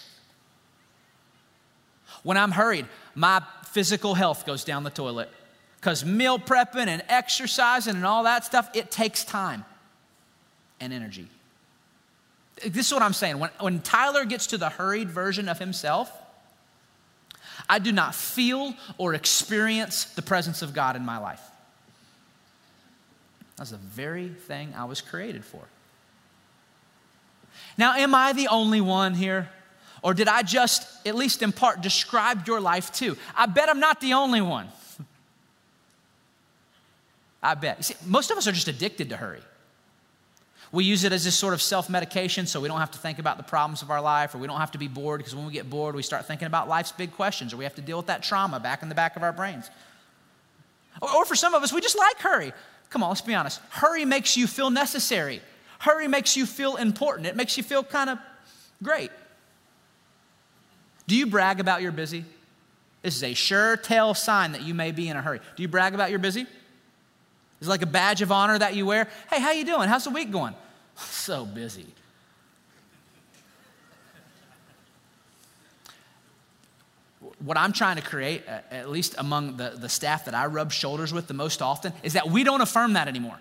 [2.23, 5.31] When I'm hurried, my physical health goes down the toilet
[5.77, 9.65] because meal prepping and exercising and all that stuff, it takes time
[10.81, 11.29] and energy.
[12.67, 13.39] This is what I'm saying.
[13.39, 16.13] When, when Tyler gets to the hurried version of himself,
[17.69, 21.43] I do not feel or experience the presence of God in my life.
[23.57, 25.63] That's the very thing I was created for.
[27.77, 29.49] Now, am I the only one here?
[30.03, 33.17] Or did I just, at least in part, describe your life too?
[33.37, 34.69] I bet I'm not the only one.
[37.43, 37.79] I bet.
[37.79, 39.41] You see, most of us are just addicted to hurry.
[40.73, 43.19] We use it as this sort of self medication so we don't have to think
[43.19, 45.47] about the problems of our life or we don't have to be bored because when
[45.47, 47.97] we get bored, we start thinking about life's big questions or we have to deal
[47.97, 49.69] with that trauma back in the back of our brains.
[51.03, 52.53] Or, or for some of us, we just like hurry.
[52.89, 53.61] Come on, let's be honest.
[53.71, 55.41] Hurry makes you feel necessary,
[55.81, 58.19] hurry makes you feel important, it makes you feel kind of
[58.83, 59.11] great.
[61.07, 62.25] Do you brag about your busy?
[63.03, 65.41] This is a sure tell sign that you may be in a hurry.
[65.57, 66.43] Do you brag about your busy?
[66.43, 69.09] Is it like a badge of honor that you wear?
[69.31, 69.89] Hey, how you doing?
[69.89, 70.55] How's the week going?
[70.97, 71.87] So busy.
[77.39, 81.11] What I'm trying to create, at least among the, the staff that I rub shoulders
[81.11, 83.39] with the most often, is that we don't affirm that anymore.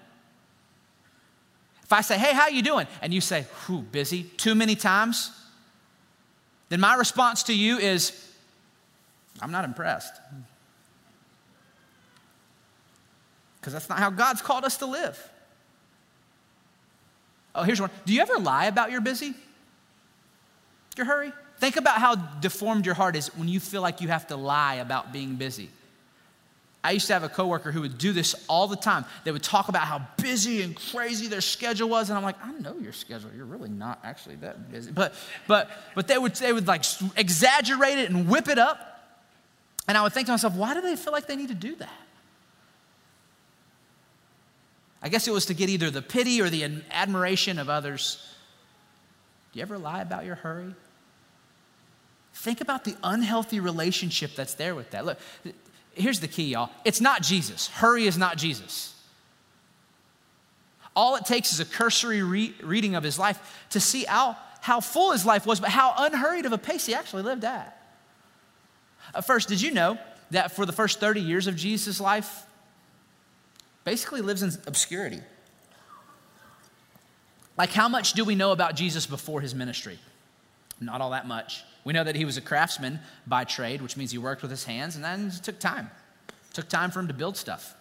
[1.90, 2.86] If I say, hey, how you doing?
[3.02, 5.32] And you say, whew, busy, too many times,
[6.70, 8.32] then my response to you is,
[9.42, 10.14] I'm not impressed.
[13.60, 15.32] because that's not how God's called us to live.
[17.54, 17.90] Oh, here's one.
[18.06, 19.34] Do you ever lie about your busy?
[20.98, 21.32] Your hurry?
[21.58, 24.76] Think about how deformed your heart is when you feel like you have to lie
[24.76, 25.70] about being busy.
[26.84, 29.04] I used to have a coworker who would do this all the time.
[29.26, 32.54] They would talk about how busy and crazy their schedule was, and I'm like, I
[32.54, 33.30] know your schedule.
[33.36, 34.92] You're really not actually that busy.
[34.92, 35.14] But
[35.46, 36.86] but but they would they would like
[37.18, 38.86] exaggerate it and whip it up.
[39.88, 41.76] And I would think to myself, why do they feel like they need to do
[41.76, 42.00] that?
[45.02, 48.24] I guess it was to get either the pity or the admiration of others.
[49.52, 50.76] Do you ever lie about your hurry?
[52.36, 55.06] Think about the unhealthy relationship that's there with that.
[55.06, 55.18] Look,
[56.00, 56.70] here's the key, y'all.
[56.86, 57.68] It's not Jesus.
[57.68, 58.96] Hurry is not Jesus.
[60.96, 64.80] All it takes is a cursory re- reading of his life to see how, how
[64.80, 67.76] full his life was, but how unhurried of a pace he actually lived at.
[69.14, 69.98] Uh, first, did you know
[70.32, 72.46] that for the first 30 years of Jesus' life,
[73.84, 75.20] basically lives in obscurity.
[77.58, 80.00] Like, how much do we know about Jesus before his ministry?
[80.80, 81.64] Not all that much.
[81.90, 84.64] We know that he was a craftsman by trade, which means he worked with his
[84.64, 85.90] hands, and then it took time.
[86.28, 87.74] It took time for him to build stuff.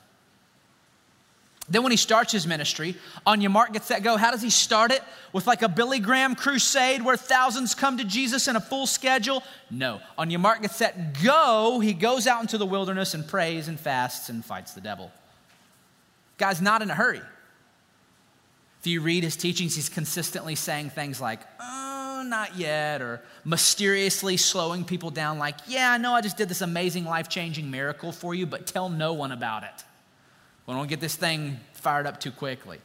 [1.69, 4.17] Then, when he starts his ministry, on your mark, get set, go.
[4.17, 5.03] How does he start it?
[5.35, 9.43] With like a Billy Graham crusade where thousands come to Jesus in a full schedule?
[9.71, 10.01] No.
[10.17, 11.79] On your mark, get set, go.
[11.79, 15.13] He goes out into the wilderness and prays and fasts and fights the devil.
[16.39, 17.21] Guy's not in a hurry.
[18.81, 21.88] If you read his teachings, he's consistently saying things like, oh,
[22.19, 26.49] Uh, not yet, or mysteriously slowing people down, like, yeah, I know I just did
[26.49, 29.85] this amazing life changing miracle for you, but tell no one about it.
[30.67, 32.79] We don't get this thing fired up too quickly.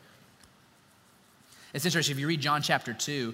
[1.74, 3.34] It's interesting, if you read John chapter 2,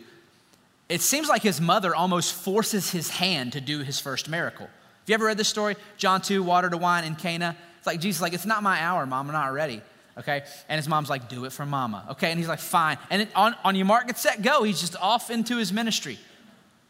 [0.87, 4.65] it seems like his mother almost forces his hand to do his first miracle.
[4.65, 5.75] Have you ever read this story?
[5.97, 7.55] John 2, water to wine in Cana.
[7.77, 9.81] It's like Jesus, like, it's not my hour, mom, I'm not ready
[10.19, 10.43] okay?
[10.67, 12.29] And his mom's like, do it for mama, okay?
[12.31, 12.97] And he's like, fine.
[13.09, 14.63] And on, on your mark, get set, go.
[14.63, 16.19] He's just off into his ministry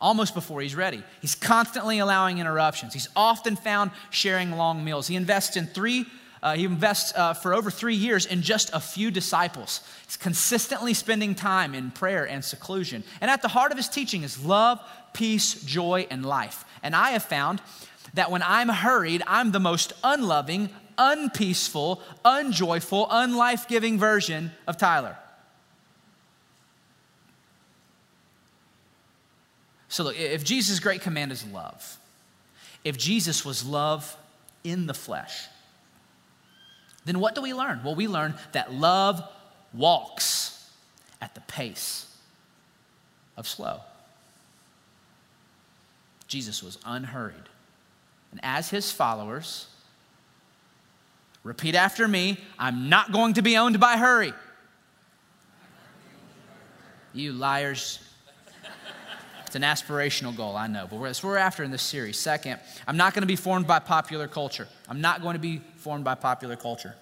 [0.01, 1.03] almost before he's ready.
[1.21, 2.93] He's constantly allowing interruptions.
[2.93, 5.07] He's often found sharing long meals.
[5.07, 6.05] He invests in three,
[6.41, 9.81] uh, he invests uh, for over three years in just a few disciples.
[10.05, 13.03] He's consistently spending time in prayer and seclusion.
[13.19, 14.79] And at the heart of his teaching is love,
[15.13, 16.63] peace, joy, and life.
[16.81, 17.61] And I have found
[18.13, 25.17] that when I'm hurried, I'm the most unloving, unpeaceful, unjoyful, unlife giving version of Tyler.
[29.87, 31.97] So, look, if Jesus' great command is love,
[32.83, 34.15] if Jesus was love
[34.63, 35.47] in the flesh,
[37.05, 37.81] then what do we learn?
[37.83, 39.23] Well, we learn that love
[39.73, 40.69] walks
[41.21, 42.05] at the pace
[43.35, 43.79] of slow.
[46.27, 47.35] Jesus was unhurried.
[48.31, 49.65] And as his followers,
[51.43, 54.33] repeat after me I'm not going to be owned by hurry.
[57.13, 57.99] You liars.
[59.45, 62.19] It's an aspirational goal, I know, but that's what we're after in this series.
[62.19, 64.67] Second, I'm not going to be formed by popular culture.
[64.87, 66.93] I'm not going to be formed by popular culture.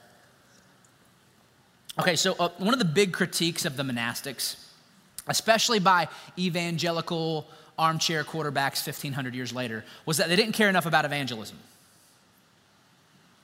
[2.00, 4.56] Okay, so uh, one of the big critiques of the monastics,
[5.28, 7.48] especially by evangelical
[7.78, 11.58] armchair quarterbacks 1,500 years later, was that they didn't care enough about evangelism.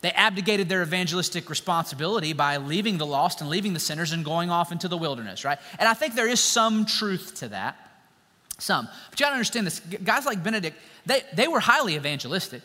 [0.04, 4.52] They abdicated their evangelistic responsibility by leaving the lost and leaving the sinners and going
[4.52, 5.58] off into the wilderness, right?
[5.80, 7.78] And I think there is some truth to that.
[8.58, 8.89] Some.
[9.10, 9.80] But you gotta understand this.
[9.80, 12.62] Guys like Benedict, they, they were highly evangelistic.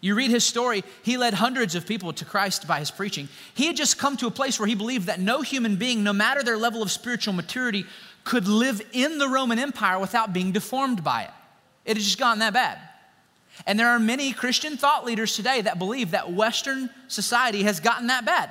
[0.00, 3.28] You read his story, he led hundreds of people to Christ by his preaching.
[3.54, 6.12] He had just come to a place where he believed that no human being, no
[6.12, 7.86] matter their level of spiritual maturity,
[8.24, 11.30] could live in the Roman Empire without being deformed by it.
[11.84, 12.80] It had just gotten that bad.
[13.66, 18.06] And there are many Christian thought leaders today that believe that Western society has gotten
[18.08, 18.50] that bad.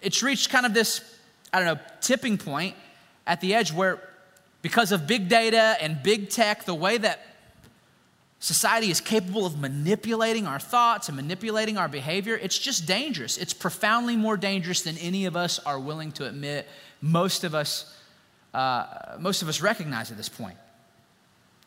[0.00, 1.00] It's reached kind of this,
[1.52, 2.74] I don't know, tipping point
[3.26, 4.00] at the edge where,
[4.60, 7.24] because of big data and big tech, the way that
[8.40, 13.38] society is capable of manipulating our thoughts and manipulating our behavior, it's just dangerous.
[13.38, 16.68] It's profoundly more dangerous than any of us are willing to admit.
[17.00, 17.96] Most of us,
[18.52, 20.56] uh, most of us recognize at this point.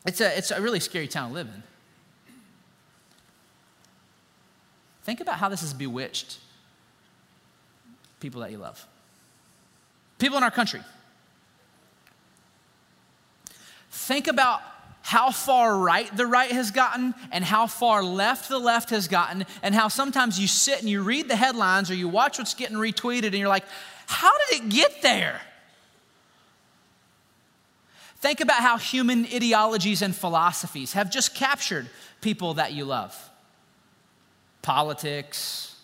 [0.06, 1.62] It's a, it's a really scary town to live in.
[5.02, 6.38] Think about how this has bewitched
[8.20, 8.86] people that you love.
[10.18, 10.80] People in our country.
[13.90, 14.62] Think about
[15.02, 19.46] how far right the right has gotten and how far left the left has gotten,
[19.62, 22.76] and how sometimes you sit and you read the headlines or you watch what's getting
[22.76, 23.64] retweeted and you're like,
[24.06, 25.40] how did it get there?
[28.18, 31.88] Think about how human ideologies and philosophies have just captured
[32.20, 33.30] people that you love.
[34.62, 35.76] Politics,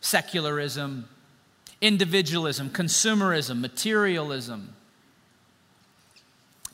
[0.00, 1.08] secularism,
[1.80, 4.74] individualism, consumerism, materialism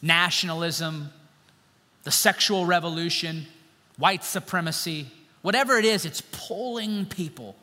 [0.02, 1.10] nationalism,
[2.04, 3.46] the sexual revolution,
[3.98, 5.06] white supremacy,
[5.42, 7.56] whatever it is, it's pulling people,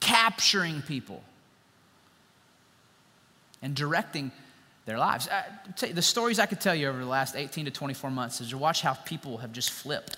[0.00, 1.22] capturing people,
[3.60, 4.32] and directing
[4.84, 5.28] their lives.
[5.28, 8.10] Uh, I, you, the stories I could tell you over the last 18 to 24
[8.10, 10.16] months is to watch how people have just flipped.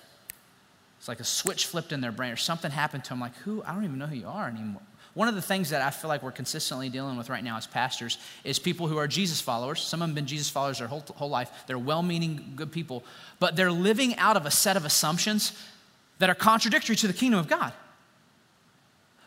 [0.98, 3.20] It's like a switch flipped in their brain, or something happened to them.
[3.20, 3.62] Like, who?
[3.62, 4.81] I don't even know who you are anymore.
[5.12, 7.68] One of the things that I feel like we're consistently dealing with right now as
[7.68, 9.81] pastors is people who are Jesus followers.
[9.81, 11.50] Some of them have been Jesus followers their whole, whole life.
[11.66, 13.05] They're well meaning, good people,
[13.38, 15.53] but they're living out of a set of assumptions
[16.18, 17.72] that are contradictory to the kingdom of God.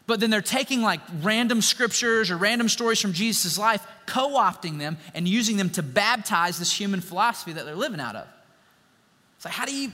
[0.08, 4.80] But then they're taking like random scriptures or random stories from Jesus' life, co opting
[4.80, 8.28] them, and using them to baptize this human philosophy that they're living out of.
[9.36, 9.92] It's like, how do you,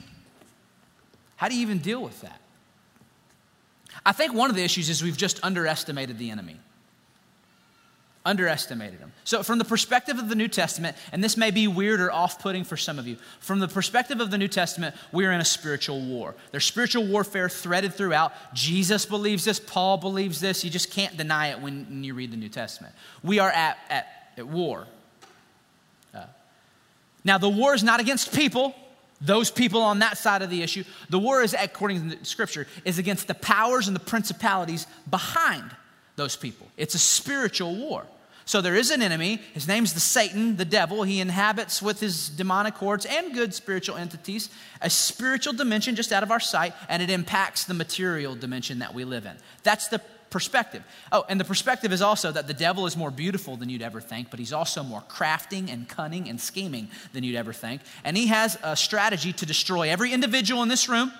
[1.35, 2.39] how do you even deal with that?
[4.05, 6.59] I think one of the issues is we've just underestimated the enemy.
[8.25, 9.11] Underestimated him.
[9.25, 12.39] So, from the perspective of the New Testament, and this may be weird or off
[12.39, 15.45] putting for some of you, from the perspective of the New Testament, we're in a
[15.45, 16.33] spiritual war.
[16.51, 18.31] There's spiritual warfare threaded throughout.
[18.53, 20.63] Jesus believes this, Paul believes this.
[20.63, 22.95] You just can't deny it when, when you read the New Testament.
[23.23, 24.07] We are at, at,
[24.37, 24.87] at war.
[26.15, 26.23] Uh,
[27.25, 28.73] now, the war is not against people,
[29.19, 30.85] those people on that side of the issue.
[31.09, 35.75] The war is, according to the scripture, is against the powers and the principalities behind
[36.15, 36.67] those people.
[36.77, 38.05] It's a spiritual war.
[38.45, 39.39] So there is an enemy.
[39.53, 41.03] His name's the Satan, the devil.
[41.03, 44.49] He inhabits with his demonic hordes and good spiritual entities
[44.81, 48.93] a spiritual dimension just out of our sight, and it impacts the material dimension that
[48.93, 49.37] we live in.
[49.63, 50.83] That's the perspective.
[51.11, 54.01] Oh, and the perspective is also that the devil is more beautiful than you'd ever
[54.01, 57.81] think, but he's also more crafting and cunning and scheming than you'd ever think.
[58.03, 61.13] And he has a strategy to destroy every individual in this room,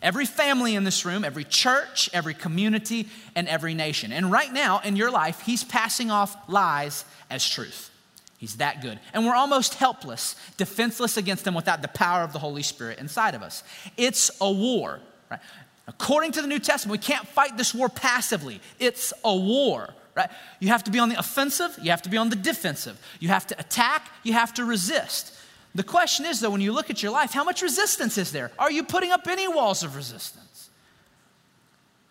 [0.00, 4.12] every family in this room, every church, every community, and every nation.
[4.12, 7.90] And right now in your life, he's passing off lies as truth.
[8.38, 8.98] He's that good.
[9.12, 13.34] And we're almost helpless, defenseless against him without the power of the Holy Spirit inside
[13.34, 13.62] of us.
[13.96, 14.98] It's a war.
[15.30, 15.40] Right?
[15.86, 18.60] According to the New Testament, we can't fight this war passively.
[18.78, 20.30] It's a war, right?
[20.60, 23.00] You have to be on the offensive, you have to be on the defensive.
[23.20, 25.36] You have to attack, you have to resist.
[25.74, 28.50] The question is, though, when you look at your life, how much resistance is there?
[28.58, 30.70] Are you putting up any walls of resistance?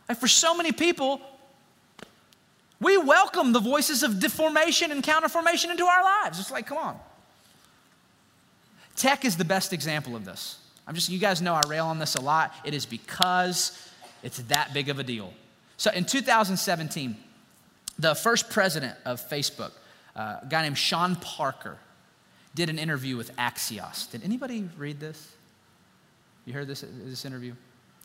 [0.09, 1.21] Like for so many people,
[2.79, 6.39] we welcome the voices of deformation and counterformation into our lives.
[6.39, 6.99] It's like, come on.
[8.95, 10.57] Tech is the best example of this.
[10.87, 12.53] I'm just, you guys know I rail on this a lot.
[12.65, 13.79] It is because
[14.23, 15.33] it's that big of a deal.
[15.77, 17.15] So in 2017,
[17.99, 19.71] the first president of Facebook,
[20.15, 21.77] uh, a guy named Sean Parker,
[22.53, 24.09] did an interview with Axios.
[24.11, 25.31] Did anybody read this?
[26.45, 27.53] You heard this, this interview?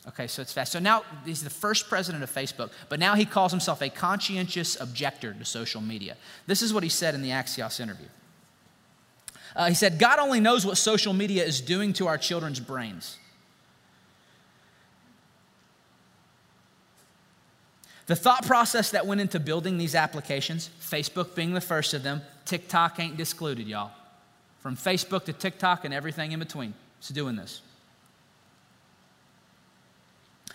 [0.07, 0.71] Okay, so it's fast.
[0.71, 4.79] So now he's the first president of Facebook, but now he calls himself a conscientious
[4.79, 6.15] objector to social media.
[6.45, 8.07] This is what he said in the Axios interview.
[9.55, 13.17] Uh, he said, God only knows what social media is doing to our children's brains.
[18.05, 22.21] The thought process that went into building these applications, Facebook being the first of them,
[22.45, 23.91] TikTok ain't discluded, y'all.
[24.67, 27.61] From Facebook to TikTok and everything in between, it's doing this.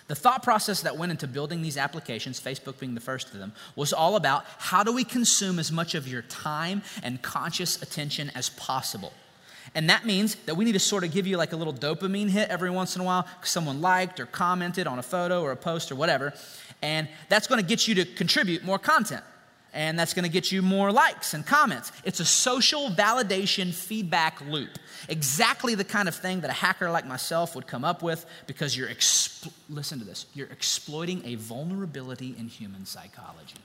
[0.07, 3.53] The thought process that went into building these applications, Facebook being the first of them,
[3.75, 8.31] was all about how do we consume as much of your time and conscious attention
[8.35, 9.13] as possible.
[9.73, 12.29] And that means that we need to sort of give you like a little dopamine
[12.29, 15.53] hit every once in a while because someone liked or commented on a photo or
[15.53, 16.35] a post or whatever.
[16.83, 19.23] And that's going to get you to contribute more content.
[19.73, 21.91] And that's going to get you more likes and comments.
[22.03, 24.77] It's a social validation feedback loop.
[25.09, 28.77] Exactly the kind of thing that a hacker like myself would come up with because
[28.77, 33.55] you're, expl- listen to this, you're exploiting a vulnerability in human psychology.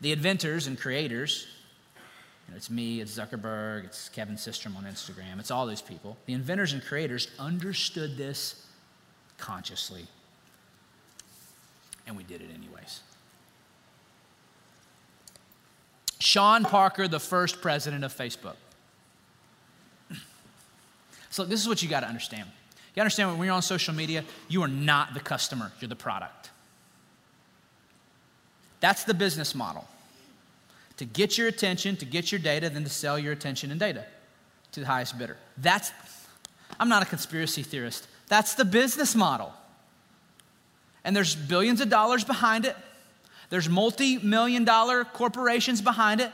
[0.00, 1.48] The inventors and creators,
[2.46, 6.16] you know, it's me, it's Zuckerberg, it's Kevin Systrom on Instagram, it's all these people.
[6.26, 8.64] The inventors and creators understood this
[9.38, 10.06] consciously,
[12.06, 13.00] and we did it anyways.
[16.18, 18.56] Sean Parker, the first president of Facebook.
[21.30, 22.48] So, this is what you got to understand.
[22.94, 26.50] You understand when you're on social media, you are not the customer, you're the product.
[28.80, 29.86] That's the business model.
[30.96, 34.04] To get your attention, to get your data, then to sell your attention and data
[34.72, 35.36] to the highest bidder.
[35.56, 35.92] That's,
[36.80, 38.08] I'm not a conspiracy theorist.
[38.28, 39.52] That's the business model.
[41.04, 42.76] And there's billions of dollars behind it.
[43.50, 46.30] There's multi million dollar corporations behind it.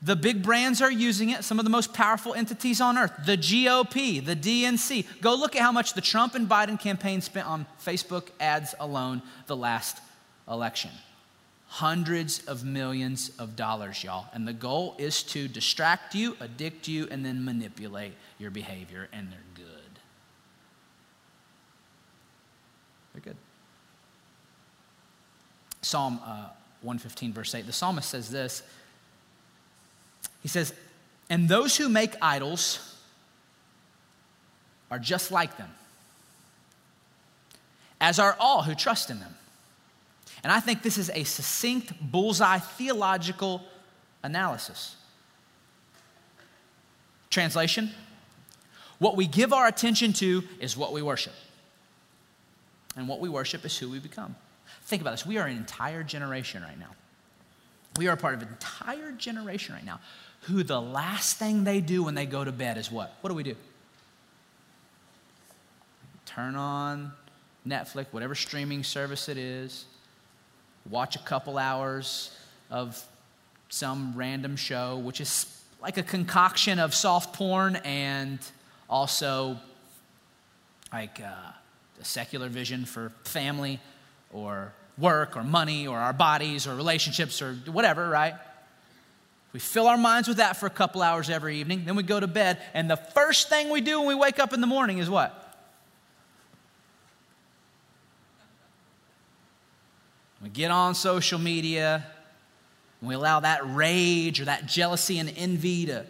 [0.00, 3.36] The big brands are using it, some of the most powerful entities on earth, the
[3.36, 5.20] GOP, the DNC.
[5.20, 9.22] Go look at how much the Trump and Biden campaign spent on Facebook ads alone
[9.46, 9.98] the last
[10.48, 10.92] election.
[11.66, 14.26] Hundreds of millions of dollars, y'all.
[14.32, 19.30] And the goal is to distract you, addict you, and then manipulate your behavior, and
[19.32, 19.98] they're good.
[23.12, 23.36] They're good.
[25.88, 26.50] Psalm uh,
[26.82, 28.62] 115, verse 8, the psalmist says this
[30.42, 30.74] He says,
[31.30, 32.96] And those who make idols
[34.90, 35.70] are just like them,
[38.00, 39.34] as are all who trust in them.
[40.42, 43.62] And I think this is a succinct, bullseye theological
[44.22, 44.94] analysis.
[47.30, 47.90] Translation
[48.98, 51.34] What we give our attention to is what we worship.
[52.94, 54.36] And what we worship is who we become.
[54.88, 55.26] Think about this.
[55.26, 56.88] We are an entire generation right now.
[57.98, 60.00] We are a part of an entire generation right now
[60.42, 63.14] who the last thing they do when they go to bed is what?
[63.20, 63.54] What do we do?
[66.24, 67.12] Turn on
[67.66, 69.84] Netflix, whatever streaming service it is,
[70.88, 72.34] watch a couple hours
[72.70, 73.04] of
[73.68, 78.38] some random show, which is like a concoction of soft porn and
[78.88, 79.58] also
[80.90, 81.52] like uh,
[82.00, 83.80] a secular vision for family
[84.32, 88.34] or work or money or our bodies or relationships or whatever, right?
[89.52, 91.84] We fill our minds with that for a couple hours every evening.
[91.84, 94.52] Then we go to bed, and the first thing we do when we wake up
[94.52, 95.44] in the morning is what?
[100.42, 102.06] We get on social media,
[103.00, 106.04] and we allow that rage or that jealousy and envy to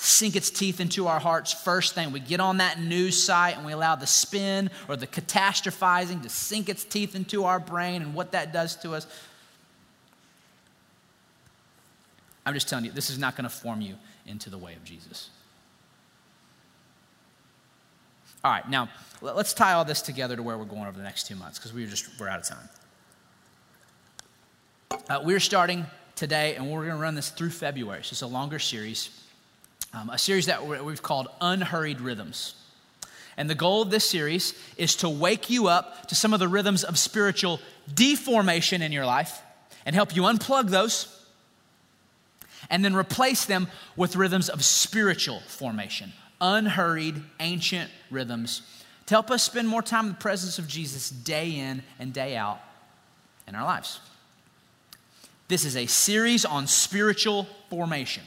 [0.00, 2.10] sink its teeth into our hearts first thing.
[2.10, 6.30] We get on that news site and we allow the spin or the catastrophizing to
[6.30, 9.06] sink its teeth into our brain and what that does to us.
[12.46, 13.96] I'm just telling you, this is not going to form you
[14.26, 15.28] into the way of Jesus.
[18.42, 18.88] All right, now
[19.20, 21.74] let's tie all this together to where we're going over the next two months because
[21.74, 22.68] we're just we're out of time.
[25.10, 25.84] Uh, we're starting
[26.16, 28.02] today, and we're going to run this through February.
[28.02, 29.19] So it's a longer series
[29.92, 32.54] um, a series that we've called Unhurried Rhythms.
[33.36, 36.48] And the goal of this series is to wake you up to some of the
[36.48, 37.60] rhythms of spiritual
[37.92, 39.40] deformation in your life
[39.86, 41.16] and help you unplug those
[42.68, 48.62] and then replace them with rhythms of spiritual formation, unhurried, ancient rhythms
[49.06, 52.36] to help us spend more time in the presence of Jesus day in and day
[52.36, 52.60] out
[53.48, 54.00] in our lives.
[55.48, 58.22] This is a series on spiritual formation.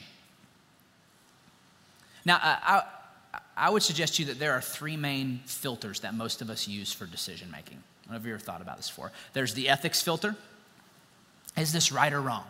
[2.24, 2.82] Now, I,
[3.34, 6.50] I, I would suggest to you that there are three main filters that most of
[6.50, 7.76] us use for decision making.
[7.76, 9.12] I don't know if you ever thought about this before.
[9.32, 10.36] There's the ethics filter.
[11.56, 12.44] Is this right or wrong?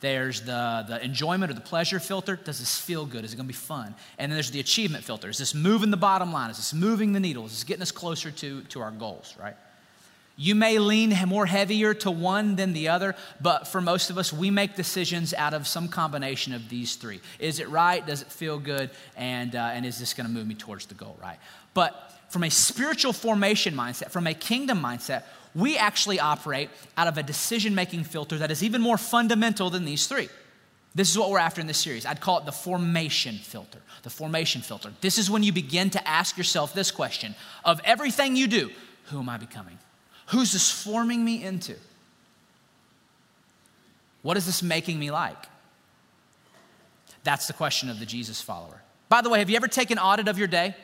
[0.00, 2.36] There's the, the enjoyment or the pleasure filter.
[2.36, 3.24] Does this feel good?
[3.24, 3.94] Is it going to be fun?
[4.18, 5.28] And then there's the achievement filter.
[5.28, 6.50] Is this moving the bottom line?
[6.50, 7.46] Is this moving the needle?
[7.46, 9.56] Is this getting us closer to, to our goals, right?
[10.38, 14.32] You may lean more heavier to one than the other, but for most of us,
[14.32, 17.20] we make decisions out of some combination of these three.
[17.38, 18.06] Is it right?
[18.06, 18.90] Does it feel good?
[19.16, 21.38] And, uh, and is this going to move me towards the goal, right?
[21.72, 25.22] But from a spiritual formation mindset, from a kingdom mindset,
[25.54, 26.68] we actually operate
[26.98, 30.28] out of a decision making filter that is even more fundamental than these three.
[30.94, 32.04] This is what we're after in this series.
[32.04, 33.80] I'd call it the formation filter.
[34.02, 34.92] The formation filter.
[35.00, 37.34] This is when you begin to ask yourself this question
[37.64, 38.70] of everything you do,
[39.04, 39.78] who am I becoming?
[40.26, 41.76] Who's this forming me into?
[44.22, 45.36] What is this making me like?
[47.22, 48.82] That's the question of the Jesus follower.
[49.08, 50.74] By the way, have you ever taken audit of your day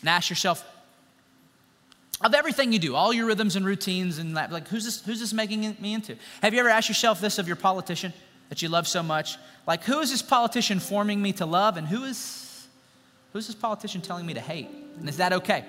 [0.00, 0.64] and asked yourself,
[2.20, 5.20] of everything you do, all your rhythms and routines, and that, like, who's this, who's
[5.20, 6.16] this making me into?
[6.42, 8.12] Have you ever asked yourself this of your politician
[8.48, 9.36] that you love so much?
[9.66, 12.66] Like, who is this politician forming me to love, and who is,
[13.32, 14.68] who's this politician telling me to hate?
[14.98, 15.64] And is that okay?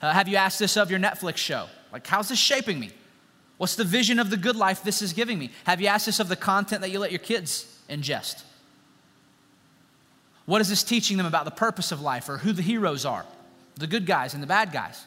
[0.00, 1.66] Uh, have you asked this of your Netflix show?
[1.92, 2.90] Like, how's this shaping me?
[3.58, 5.50] What's the vision of the good life this is giving me?
[5.64, 8.42] Have you asked this of the content that you let your kids ingest?
[10.46, 13.26] What is this teaching them about the purpose of life or who the heroes are,
[13.76, 15.04] the good guys and the bad guys?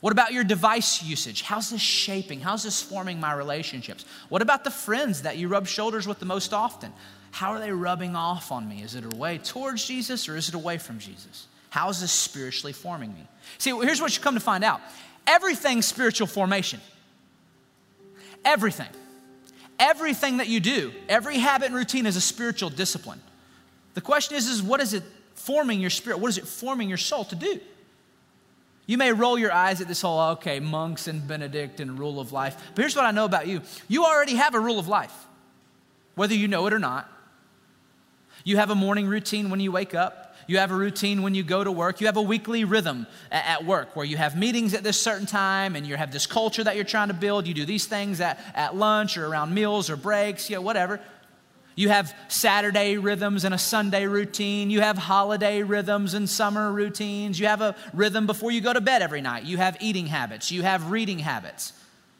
[0.00, 1.42] What about your device usage?
[1.42, 2.40] How's this shaping?
[2.40, 4.04] How's this forming my relationships?
[4.28, 6.92] What about the friends that you rub shoulders with the most often?
[7.32, 8.82] How are they rubbing off on me?
[8.82, 11.48] Is it a way towards Jesus or is it away from Jesus?
[11.70, 13.26] How is this spiritually forming me?
[13.58, 14.80] See, here's what you come to find out
[15.26, 16.80] everything's spiritual formation.
[18.44, 18.88] Everything.
[19.78, 23.20] Everything that you do, every habit and routine is a spiritual discipline.
[23.94, 25.02] The question is, is what is it
[25.34, 26.18] forming your spirit?
[26.18, 27.60] What is it forming your soul to do?
[28.86, 32.32] You may roll your eyes at this whole, okay, monks and Benedict and rule of
[32.32, 32.56] life.
[32.74, 35.14] But here's what I know about you you already have a rule of life,
[36.14, 37.08] whether you know it or not.
[38.44, 40.28] You have a morning routine when you wake up.
[40.46, 42.00] You have a routine when you go to work.
[42.00, 45.76] You have a weekly rhythm at work where you have meetings at this certain time
[45.76, 47.46] and you have this culture that you're trying to build.
[47.46, 51.00] You do these things at, at lunch or around meals or breaks, you know, whatever.
[51.78, 54.70] You have Saturday rhythms and a Sunday routine.
[54.70, 57.38] You have holiday rhythms and summer routines.
[57.38, 59.44] You have a rhythm before you go to bed every night.
[59.44, 60.50] You have eating habits.
[60.50, 61.74] You have reading habits.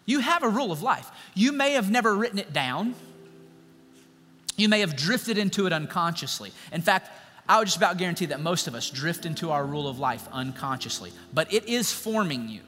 [0.06, 1.10] You have a rule of life.
[1.34, 2.94] You may have never written it down.
[4.58, 6.52] You may have drifted into it unconsciously.
[6.72, 7.10] In fact,
[7.48, 10.28] I would just about guarantee that most of us drift into our rule of life
[10.32, 12.60] unconsciously, but it is forming you.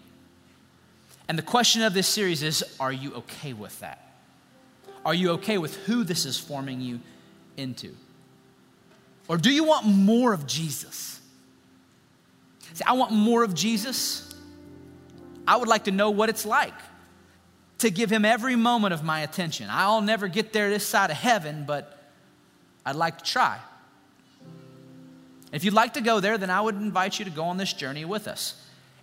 [1.29, 4.15] And the question of this series is are you okay with that?
[5.05, 7.01] Are you okay with who this is forming you
[7.57, 7.95] into?
[9.29, 11.21] Or do you want more of Jesus?
[12.73, 14.33] See, I want more of Jesus.
[15.47, 16.75] I would like to know what it's like
[17.81, 19.69] to give him every moment of my attention.
[19.71, 21.99] I'll never get there this side of heaven, but
[22.85, 23.59] I'd like to try.
[25.53, 27.73] If you'd like to go there, then I would invite you to go on this
[27.73, 28.55] journey with us.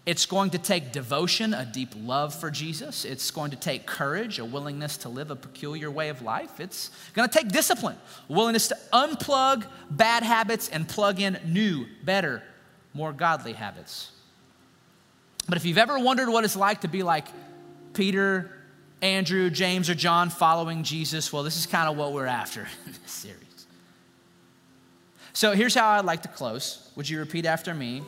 [0.06, 3.04] It's going to take devotion, a deep love for Jesus.
[3.04, 6.62] It's going to take courage, a willingness to live a peculiar way of life.
[6.62, 7.98] It's going to take discipline,
[8.30, 12.42] willingness to unplug bad habits and plug in new, better,
[12.94, 14.12] more godly habits.
[15.50, 17.28] But if you've ever wondered what it's like to be like
[17.94, 18.57] Peter,
[19.02, 22.94] Andrew, James, or John following Jesus, well, this is kind of what we're after in
[22.94, 23.68] this series.
[25.34, 26.92] So here's how I'd like to close.
[26.96, 28.02] Would you repeat after me?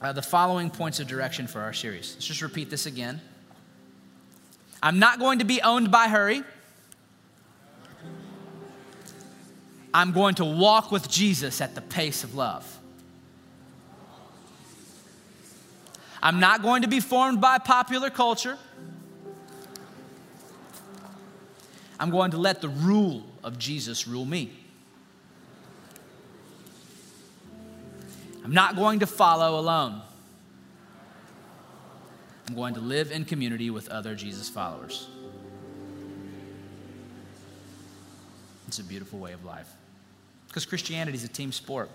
[0.00, 2.14] uh, the following points of direction for our series.
[2.14, 3.20] Let's just repeat this again.
[4.82, 6.42] I'm not going to be owned by hurry.
[9.92, 12.77] I'm going to walk with Jesus at the pace of love.
[16.22, 18.58] I'm not going to be formed by popular culture.
[22.00, 24.52] I'm going to let the rule of Jesus rule me.
[28.44, 30.00] I'm not going to follow alone.
[32.46, 35.08] I'm going to live in community with other Jesus followers.
[38.68, 39.68] It's a beautiful way of life.
[40.46, 41.90] Because Christianity is a team sport.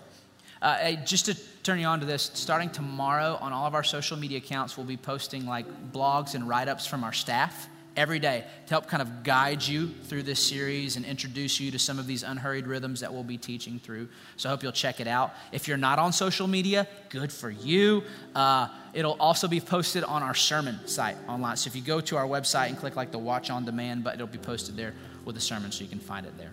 [0.64, 4.16] Uh, just to turn you on to this, starting tomorrow on all of our social
[4.16, 8.42] media accounts, we'll be posting like blogs and write ups from our staff every day
[8.66, 12.06] to help kind of guide you through this series and introduce you to some of
[12.06, 14.08] these unhurried rhythms that we'll be teaching through.
[14.38, 15.34] So I hope you'll check it out.
[15.52, 18.02] If you're not on social media, good for you.
[18.34, 21.58] Uh, it'll also be posted on our sermon site online.
[21.58, 24.14] So if you go to our website and click like the watch on demand, but
[24.14, 24.94] it'll be posted there
[25.26, 26.52] with the sermon so you can find it there.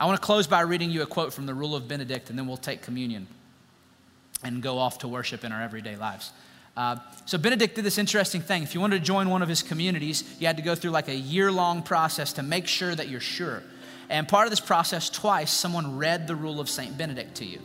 [0.00, 2.38] I want to close by reading you a quote from the Rule of Benedict, and
[2.38, 3.26] then we'll take communion
[4.42, 6.32] and go off to worship in our everyday lives.
[6.74, 6.96] Uh,
[7.26, 8.62] so Benedict did this interesting thing.
[8.62, 11.08] If you wanted to join one of his communities, you had to go through like
[11.08, 13.62] a year long process to make sure that you're sure.
[14.08, 16.96] And part of this process, twice, someone read the rule of St.
[16.96, 17.60] Benedict to you.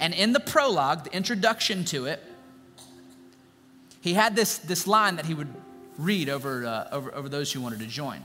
[0.00, 2.22] And in the prologue, the introduction to it,
[4.00, 5.52] he had this, this line that he would
[5.98, 8.22] read over, uh, over, over those who wanted to join.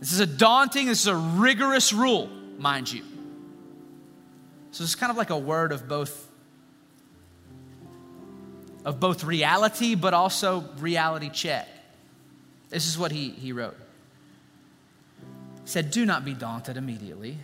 [0.00, 2.28] This is a daunting, this is a rigorous rule,
[2.58, 3.02] mind you.
[4.70, 6.26] So it's kind of like a word of both
[8.84, 11.68] of both reality but also reality check.
[12.70, 13.76] This is what he, he wrote.
[15.62, 17.38] He said, Do not be daunted immediately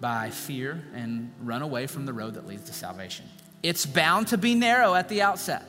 [0.00, 3.24] by fear and run away from the road that leads to salvation.
[3.62, 5.62] It's bound to be narrow at the outset.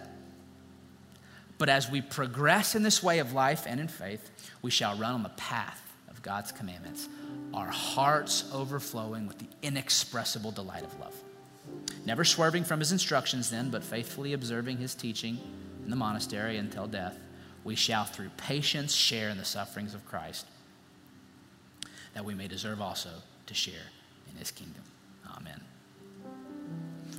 [1.58, 4.30] But as we progress in this way of life and in faith,
[4.62, 7.08] we shall run on the path of God's commandments,
[7.54, 11.14] our hearts overflowing with the inexpressible delight of love.
[12.06, 15.40] Never swerving from his instructions, then, but faithfully observing his teaching
[15.84, 17.18] in the monastery until death,
[17.64, 20.46] we shall through patience share in the sufferings of Christ,
[22.14, 23.10] that we may deserve also
[23.46, 23.74] to share
[24.32, 24.84] in his kingdom.
[25.36, 25.62] Amen.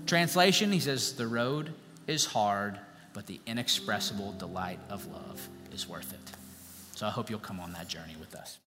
[0.07, 1.72] Translation, he says, The road
[2.07, 2.78] is hard,
[3.12, 6.28] but the inexpressible delight of love is worth it.
[6.99, 8.59] So I hope you'll come on that journey with us.